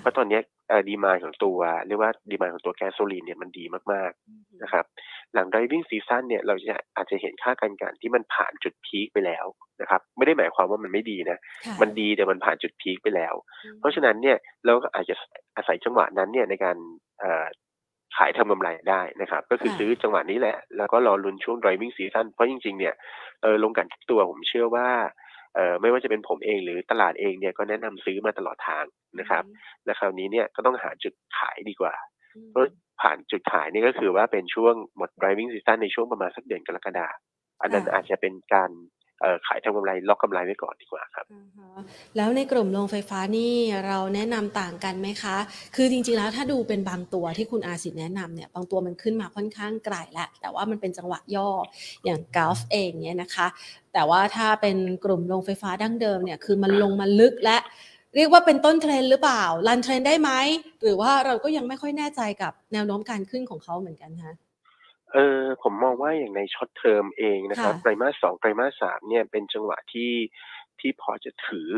[0.00, 0.40] เพราะตอนนี้
[0.88, 4.84] ดีมาของตัวเรียกว่าดีมาของตัวแก๊สโซลีนเนี่ยมันดีมากๆนะครับ
[5.34, 9.46] หลัง driving season เนี่ยเราจะอาจจะเห็นค่าการกันที่มันผ่านจุดพีคไปแล้ว
[9.80, 11.38] นะครับ ไม่ได้หมายความว่ามันไม่ดีนะ
[11.80, 13.34] มันดีแต่มันผ่านจุดพีคไปแล้ว
[13.80, 15.14] เพราะฉะนั้นเนี่ยเราก็อาจจะ
[15.56, 16.76] อาศัยจังหวะนั้นเนี่ยในการ
[18.16, 22.94] ขายทำกำไรได้นะครับ ก็คือซื้อจังหวะนี้แหละ แล้วก็รอลุ้นช่วง driving season เพราะจริงๆ เนี่ย
[23.42, 24.88] เออลงกันทุกตัวผมเชื่อว่า
[25.54, 28.84] เอ่อไม่ว่าจะเป็นผมเองหรือตลาดเองเนี่ยก็แนะนำซื้อมาตลอดทาง
[29.20, 29.44] นะครับ
[29.84, 31.94] และคราวนี้เนี่ยก็ต้องหาจุดขายดีกว่า
[32.50, 32.62] เพราะ
[33.00, 37.06] ผ่านจุดขายนี่ก็คือว่าเป็นช่วงหมด driving season ในช่วงประมาณสักเดือนกรกฎา
[37.60, 38.70] อันนั้นอาจจะเป็นการ
[39.46, 41.26] ขายทำกำไรล็อกกำไรไว้ก่อนดีกว่าครับ
[42.16, 43.54] แล้วในกลุ่มโรงไฟฟ้านี่
[43.86, 45.36] เราแนะนำต่างกันไหมคะ
[45.76, 51.48] คือจริงๆแล้วถ้าดูเป็นบางตัวที่คุณอาสิทธ์แนะนำเนี่ยบางตัวมันขึ้นมาค่อนข้างไกลแล้วแต่ว่ามันเป็นจังหวะย่อ
[52.04, 53.46] อย่างกาฟเองเนี่ยนะคะ
[53.92, 57.58] แต่ว่าถ้าเป็นกลุ่มโรงไฟฟ้าดั้งเดิมเนี่ยคือมันลงมาลึกและ
[58.16, 60.30] เรียกว่าเป็นต้นเทรนหรือเปล่ารันเทรนได้ไหม
[60.82, 64.32] หรือว่าเราก็ยังไม่ค่อยแน่ใจกับแนวโน้มการขึ้นของเขาเหมือนกันคะ
[65.14, 70.12] เออผมมองว่าอย่างใน short term เองนะครับไตรมาสสองไตรมาสสามเนี่ยเป็นจังหวะที่
[70.80, 71.70] ที่พอจะถือ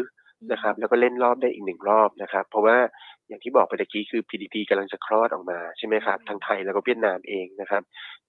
[0.53, 2.79] นะครับ แล้วก็เล่นรอบได้อีกหนึ่งรอบนะครับ เพราะว่า
[3.29, 7.83] อย่างที่บอกไปตะกี้คือ PDP กำลังจะคลอดออกมาใช่ไหมครับทั้งไทยแล้วก็เวียดนามเองนะครับ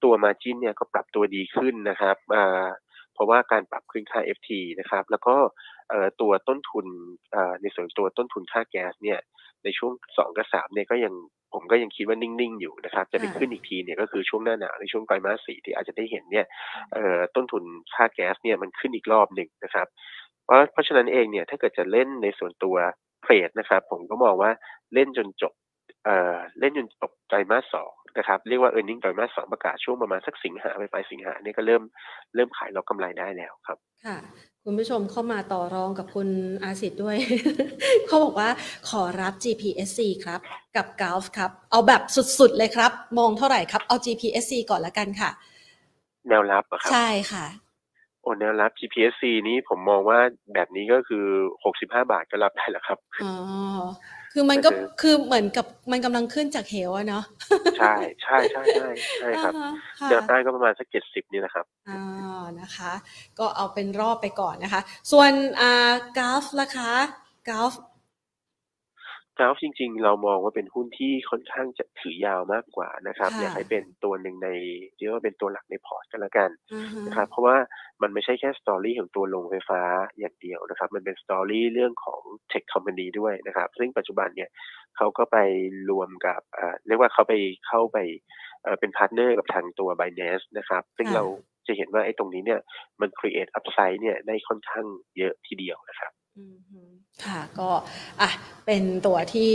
[0.04, 2.66] ตัว margin เนี่ยก็ปรับตัวดีขึ้นนะครับอ่า
[3.14, 4.50] เพราะว่าการปรับขึ้นค่า FT
[4.80, 5.36] นะครับ แล้วก็
[6.22, 6.86] ตัวต้นทุน
[7.62, 9.20] ในส่วนตัวต้นทุนค่าแก๊สเนี่ย
[9.64, 11.14] ในช่วงสองกับสามเนี่ยก็ยัง
[11.54, 16.46] ผมก็ยังคิดว่านิ่งๆอยู่นะครับ จะไปขึ้นอีกทีเนี่ยก็คือช่วงหน้าหนาวในช่วงไตรมาสสี่ที่อาจจะได้เห็นเนี่ย
[17.36, 17.64] ต้นทุน
[17.96, 19.88] ค่าแก๊สเนี่ยมันขึ้นอีกรอบหนึ่งนะครับ
[20.46, 22.76] เพราะเพราะฉะนั้นเองเนี่ยถ้าเกิดจะเล่นในส่วนตัว
[23.24, 24.52] เทรดนะครับ ผมก็มองว่า
[24.94, 25.54] เล่นจนจบ
[26.06, 31.84] เอ่อเล่นจนจบไตรมาสสองนะครับเรียกว่า e a r n i n g ไตรมาสสองประกาศช่วงประมาณสักสิงหาไปปลายสิงหาเนี่ยก็เริ่ม
[32.36, 34.18] เริ่มขายล็อกกำไรได้แล้วครับ ค่ะ
[34.70, 36.30] คุณผู้ชมเข้ามาต่อรองกับคุณ
[36.64, 37.18] อาสิทธ์ด้วย
[38.08, 38.50] เขาบอกว่า
[38.90, 40.40] ขอรับ GPSC ครับ
[40.76, 42.02] กับ Golf ครับ เอาแบบ
[42.40, 45.30] สุดๆเลยครับ มองเท่าไหร่ครับ เอา GPSC ก่อนละกันค่ะ
[46.28, 47.46] แนวรับอะครับ ใช่ค่ะ
[48.22, 50.20] โอ้แนวรับ GPSC นี้ผมมองว่า
[50.54, 51.26] แบบนี้ก็คือ
[51.66, 53.34] 65บาทก็รับได้แล้วครับ อ๋อ
[54.40, 54.70] คือมันก็
[55.02, 57.24] คือเหมือนกับมันกำลังขึ้นจากเหวอะเนาะ
[57.78, 58.88] ใช่ใช่ใช่ใช่
[59.20, 59.54] ใช่ครับ
[60.06, 62.94] เดี๋ยวใต้ก็ประมาณสักเจ็ดสิบนี่นะครับอ่านะคะ
[63.40, 64.82] ก็เอาเป็นรอบไปก่อนนะคะ
[65.12, 65.32] ส่วน
[65.62, 66.94] อ่า GULF ล่ะคะ
[67.48, 67.74] GULF
[69.38, 74.50] GULF จริง ๆ เรามองว่าเป็นหุ้นที่ค่อนข้างจะถือยาวมากกว่านะครับอยากให้เป็นตัวหนึ่งใน
[74.98, 76.50] เรียกว่าเป็นตัวหลักในพอร์ตกันละกัน
[77.08, 77.56] นะครับเพราะว่า
[78.02, 79.82] มันไม่ใช่แค่ story ของตัวโรงไฟฟ้า
[80.20, 84.50] อย่างเดียวนะครับ มันเป็น story เรื่องของ tech company ด้วยนะครับ ซึ่งปัจจุบันเนี่ย
[84.98, 85.38] เขาก็ไป
[85.92, 86.42] รวมกับ
[86.88, 87.34] เรียกว่าเขาไป
[87.68, 87.98] เข้าไป
[88.80, 91.24] เป็น partner กับทางตัว Binance นะครับ ซึ่งเรา
[91.68, 92.60] จะเห็นว่าไอ้ตรงนี้เนี่ย
[93.02, 94.86] มัน create upside เนี่ยได้ค่อนข้าง
[95.18, 96.12] เยอะทีเดียวนะครับ
[97.26, 97.70] ค่ะก็
[98.22, 98.30] อะ
[98.66, 99.54] เป็นตัวที่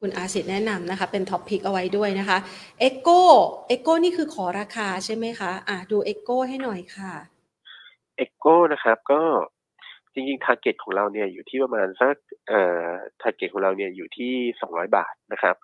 [0.00, 2.38] คุณอาสิทธ์แนะนำนะคะ เป็น top pick เอาไว้ด้วยนะคะ
[2.80, 7.12] EGCO EGCO นี่คือขอราคาใช่ไหมคะ อะดู EGCO ให้หน่อยค่ะ
[8.16, 9.20] EGCO นะครับก็
[10.12, 12.14] จริงๆ target ของเราเนี่ยอยู่ที่ประมาณสัก
[12.48, 12.86] เอ่อ
[13.22, 15.54] target ของเราเนี่ยอยู่ที่สองร้อยบาทนะครับ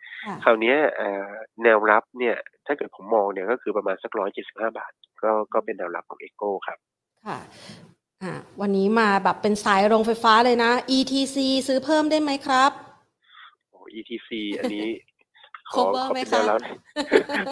[0.44, 1.30] คราวนี้เอ่อ
[1.62, 2.36] แนวรับเนี่ย
[2.66, 6.78] ถ้าเกิดผมมองเนี่ยก็คือประมาณสักร้อยเจ็ดสิบห้าบาท ก็ก็เป็นแนวรับของ EGCO ครับ
[7.26, 7.38] ค่ะ
[8.22, 11.36] อ่าวันนี้มาแบบเป็นสายโรงไฟฟ้าเลยนะ ETC
[11.68, 12.70] ซื้อเพิ่มได้ไหมครับ
[13.70, 14.88] โอ้ ETC อันนี้
[15.72, 16.58] ขอขอเป็นแล้ว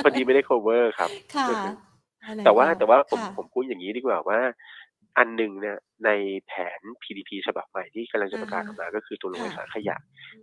[0.02, 1.50] พอดีไม่ได้ cover ครับ ค่ะ
[2.44, 4.40] แต่ว่าแต่ว่าผมผมพูดอย่างนี้ดีกว่าว่า
[5.18, 6.10] อันหนึ่งเนี่ยใน
[6.46, 9.96] แผน PDP ฉบับใหม่ที่กำลังจะประกาศออกมา ก็คือตัวโรงไฟฟ้าขยะ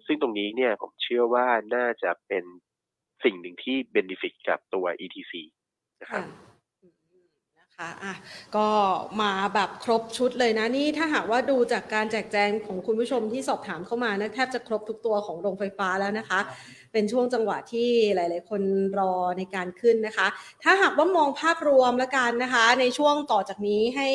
[0.06, 2.44] ซึ่งตรงนี้เนี่ยผมเชื่อว่าน่าจะเป็น
[3.24, 5.34] สิ่งหนึ่งที่เบนฟิตกับตัว ETC
[6.02, 6.24] นะครับ
[7.82, 8.16] ค่ะอะ
[8.56, 8.68] ก็
[9.22, 16.40] มาแบบครบชุดเลยนะนี่ถ้าหากว่าดูจากการแจกแจงของคุณผู้ชมที่สอบถามเข้ามานะแทบจะครบทุกตัวของโรงไฟฟ้าแล้วนะคะ
[16.94, 18.62] เป็นช่วงจังหวะที่หลาย ๆ คน
[19.00, 20.28] รอในการขึ้นนะคะ
[20.64, 24.10] ถ้าหากว่ามองภาพรวมแล้วกันนะคะ ในช่วงต่อจากนี้ให้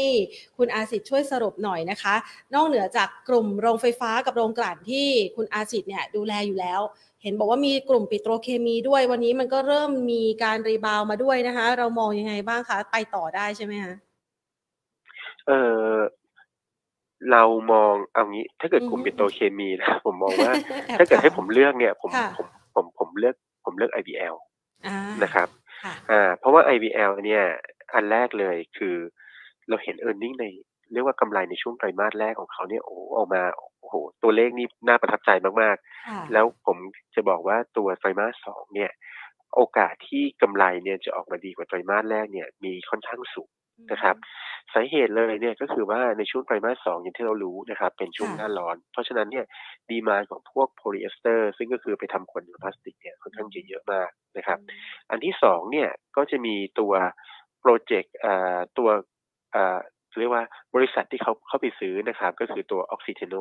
[0.57, 2.15] คุณอาสิทธิ์ช่วยสรุปหน่อยนะคะ
[2.55, 6.81] นอกเหนือจากกลุ่มโรงไฟฟ้ากับโรงกลั่นที่คุณอาสิทธิ์เนี่ยดูแลอยู่แล้ว
[7.23, 13.95] เห็นบอกว่ามีกลุ่มปิโตรเคมีด้วย วันนี้มันก็เริ่มมีการรีบาวมาด้วยนะคะ เรามองยังไงบ้างคะ ไปต่อได้ใช่ไหมคะ
[15.49, 15.53] เอ
[15.91, 15.93] อ
[17.33, 17.43] เรา
[17.73, 20.53] มองเอางี้ ถ้าเกิดกลุ่มปิโตรเคมีนะผมมองว่า
[20.99, 24.37] ถ้าเกิดให้ผมเลือกเนี่ยผมผมผมผมเลือก ผมเลือก IBL
[25.23, 25.49] นะครับ
[26.11, 27.45] อ่า เพราะว่า IBL เนี่ย
[27.95, 28.97] อันแรกเลยคือ
[29.69, 30.45] เราเห็น e a r n i n g ใน
[30.93, 33.43] เรียกว่ากำไรในช่วงไตรมาสแรกของเขาเนี่ยโอ้ออกมา
[33.93, 35.31] โอ้โหตัวเลขนี่น่าประทับใจ
[35.63, 36.79] มากๆ แล้วผม
[37.15, 38.91] จะบอกว่าตัวไตรมาสสองเนี่ย
[39.57, 43.51] โอกาสที่กำไรเนี่ยจะออกมาดีกว่าไตรมาสแรกเนี่ยมีค่อนข้างสูง
[43.93, 44.17] นะครับ
[44.75, 49.47] สาเหตุเลยเนี่ยก็คือว่าในช่วงไตรมาสสองอย่างที่เรารู้นะครับ เป็นช่วงหน้าร้อน เพราะฉะนั้นเนี่ย
[49.91, 54.59] demand ของพวกโพลีเอสเตอร์ซึ่งก็คือไปทำขวดพลาสติกเนี่ยค่อนข้างจะเยอะมากนะครับ
[55.11, 56.93] อันที่สองเนี่ยก็จะมีตัว
[57.61, 58.15] project
[58.79, 58.89] ตัว
[60.21, 60.45] เรียกว่า
[60.75, 63.35] บริษัทที่เขาเข้าไปซื้อนะครับ ก็คือตัว Oxiteno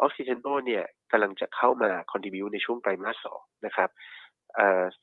[0.00, 3.90] Oxiteno เนี่ยกำลังจะเข้ามา contribute ในช่วงไตรมาสสองนะครับ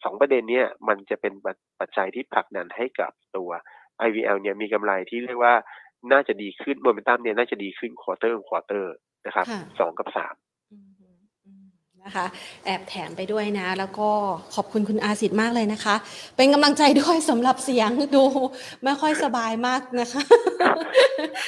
[0.04, 1.34] สองประเด็นเนี้ยมันจะเป็น
[1.80, 3.50] ปัจจัยที่ผลักดันให้กับตัว
[4.08, 5.56] IVL เนี่ยมีกำไรที่เรียกว่า
[6.12, 8.96] น่าจะดีขึ้นโมเมนตัมเนี่ยน่าจะดีขึ้น quarter quarter
[9.26, 9.46] นะครับ
[9.80, 10.36] สองกับสาม
[12.08, 12.26] นะคะ
[12.66, 14.10] แอบแถมไปด้วยนะ แล้วก็
[14.56, 15.96] ขอบคุณคุณอาสิทธิ์มากเลยนะคะ
[16.38, 18.26] เป็นกำลังใจด้วยสำหรับเสียงดู
[18.84, 20.22] ไม่ค่อยสบายมากนะคะ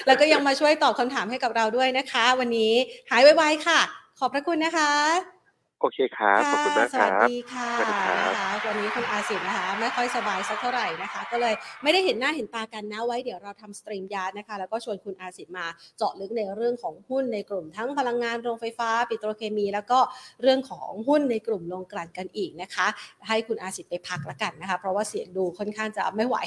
[0.05, 2.73] แล้วก็ยังมาช่วยตอบคำถามให้กับเราด้วยนะคะ วันนี้
[3.09, 3.79] หายไวๆค่ะ
[4.19, 5.38] ขอบพระคุณนะคะ
[5.81, 11.53] โอเคครับขอบคุณมากครับสวัสดีค่ะนะคะวันนี้คุณอาสิทธ์นะคะ ไม่ค่อยสบายสักเท่าไหร่นะคะ ก็เลย
[11.83, 15.65] ไม่ได้เห็นหน้าเห็นตากันนะไว้เดี๋ยวเราทำสตรีมยาร์ดนะคะ แล้วก็ชวนคุณอาสิทธ์มา
[15.97, 19.99] เจาะลึกในเรื่องของหุ้นในกลุ่มทั้งพลังงานโรงไฟฟ้า ปิโตรเคมี แล้วก็
[20.41, 22.87] เรื่องของหุ้นในกลุ่มโรงกลั่นกันอีกนะคะ
[23.27, 26.37] ให้คุณอาสิทธ์ไปพักแล้วกันนะคะ เพราะว่าเสียงดูค่อนข้างจะไม่ไหว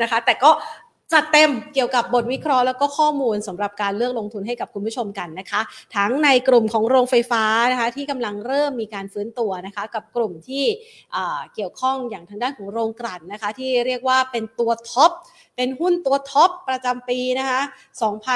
[0.00, 0.50] นะคะ แต่ก็
[1.12, 5.60] จัดเต็มเกี่ยวกับบทวิเคราะห์แล้วก็ข้อมูลสำหรับการเลือกลงทุนให้กับคุณผู้ชมกันนะคะ
[5.96, 10.64] ทั้งในกลุ่มของโรงไฟฟ้านะคะที่กำลังเริ่มมีการฟื้นตัวนะคะ กับกลุ่มที่
[11.54, 15.12] เกี่ยวข้องอย่างทางด้านของโรงกลั่นนะคะ ที่เรียกว่าเป็นตัว top
[15.58, 17.60] เป็นหุ้นตัว top ประจำปีนะคะ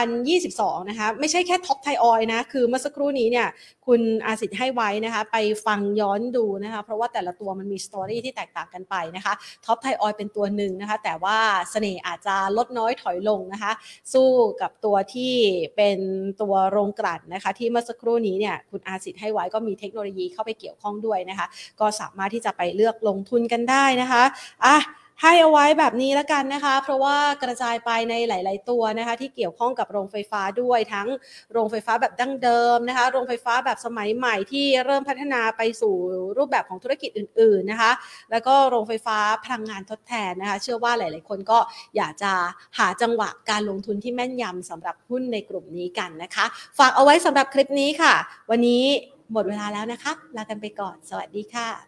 [0.06, 3.46] 2022 นะคะ ไม่ใช่แค่ TOP ไทยออยล์นะ คือเมื่อสักครู่นี้เนี่ย
[3.86, 9.32] คุณอาสิทธิ์ให้ไว้นะคะ ไปฟังย้อนดูนะคะ เพราะว่าแต่ละตัวมันมี story ที่แตกต่างกันไปนะคะ
[9.66, 11.38] TOP ไทยออยล์เป็นตัวหนึ่งนะคะ แต่ว่า
[11.70, 13.72] เสน่ห์อาจจะลดน้อยถอยลงนะคะ
[14.12, 14.28] สู้
[14.60, 15.34] กับตัวที่
[15.76, 15.98] เป็น
[16.42, 21.46] ตัวโรงกลั่นนะคะ ที่เมื่อสักครู่นี้เนี่ยคุณอาสิทธิ์ให้ไว้ก็มีเทคโนโลยีเข้าไปเกี่ยวข้องด้วยนะคะ
[21.80, 24.22] ก็สามารถที่จะไปเลือกลงทุนกันได้นะคะ
[24.66, 24.76] อะ
[25.22, 31.08] ให้เอาไว้แบบนี้แล้วกันนะคะ เพราะว่ากระจายไปในหลาย ๆ ตัวนะคะ ที่เกี่ยวข้องกับโรงไฟฟ้าด้วยทั้ง
[31.52, 35.94] โรงไฟฟ้าแบบดั้งเดิมนะคะ โรงไฟฟ้าแบบสมัยใหม่ที่เริ่มพัฒนาไปสู่
[36.36, 37.92] รูปแบบของธุรกิจอื่น ๆ นะคะ
[38.30, 41.58] แล้วก็โรงไฟฟ้าพลังงานทดแทนนะคะ เชื่อว่าหลาย ๆ คนก็
[41.96, 42.32] อยากจะ
[42.78, 46.44] หาจังหวะการลงทุนที่แม่นยำสำหรับหุ้นในกลุ่มนี้กันนะคะ
[46.78, 48.14] ฝากเอาไว้สำหรับคลิปนี้ค่ะ
[48.50, 48.84] วันนี้
[49.32, 51.82] หมดเวลาแล้วนะคะลากันไปก่อน สวัสดีค่ะ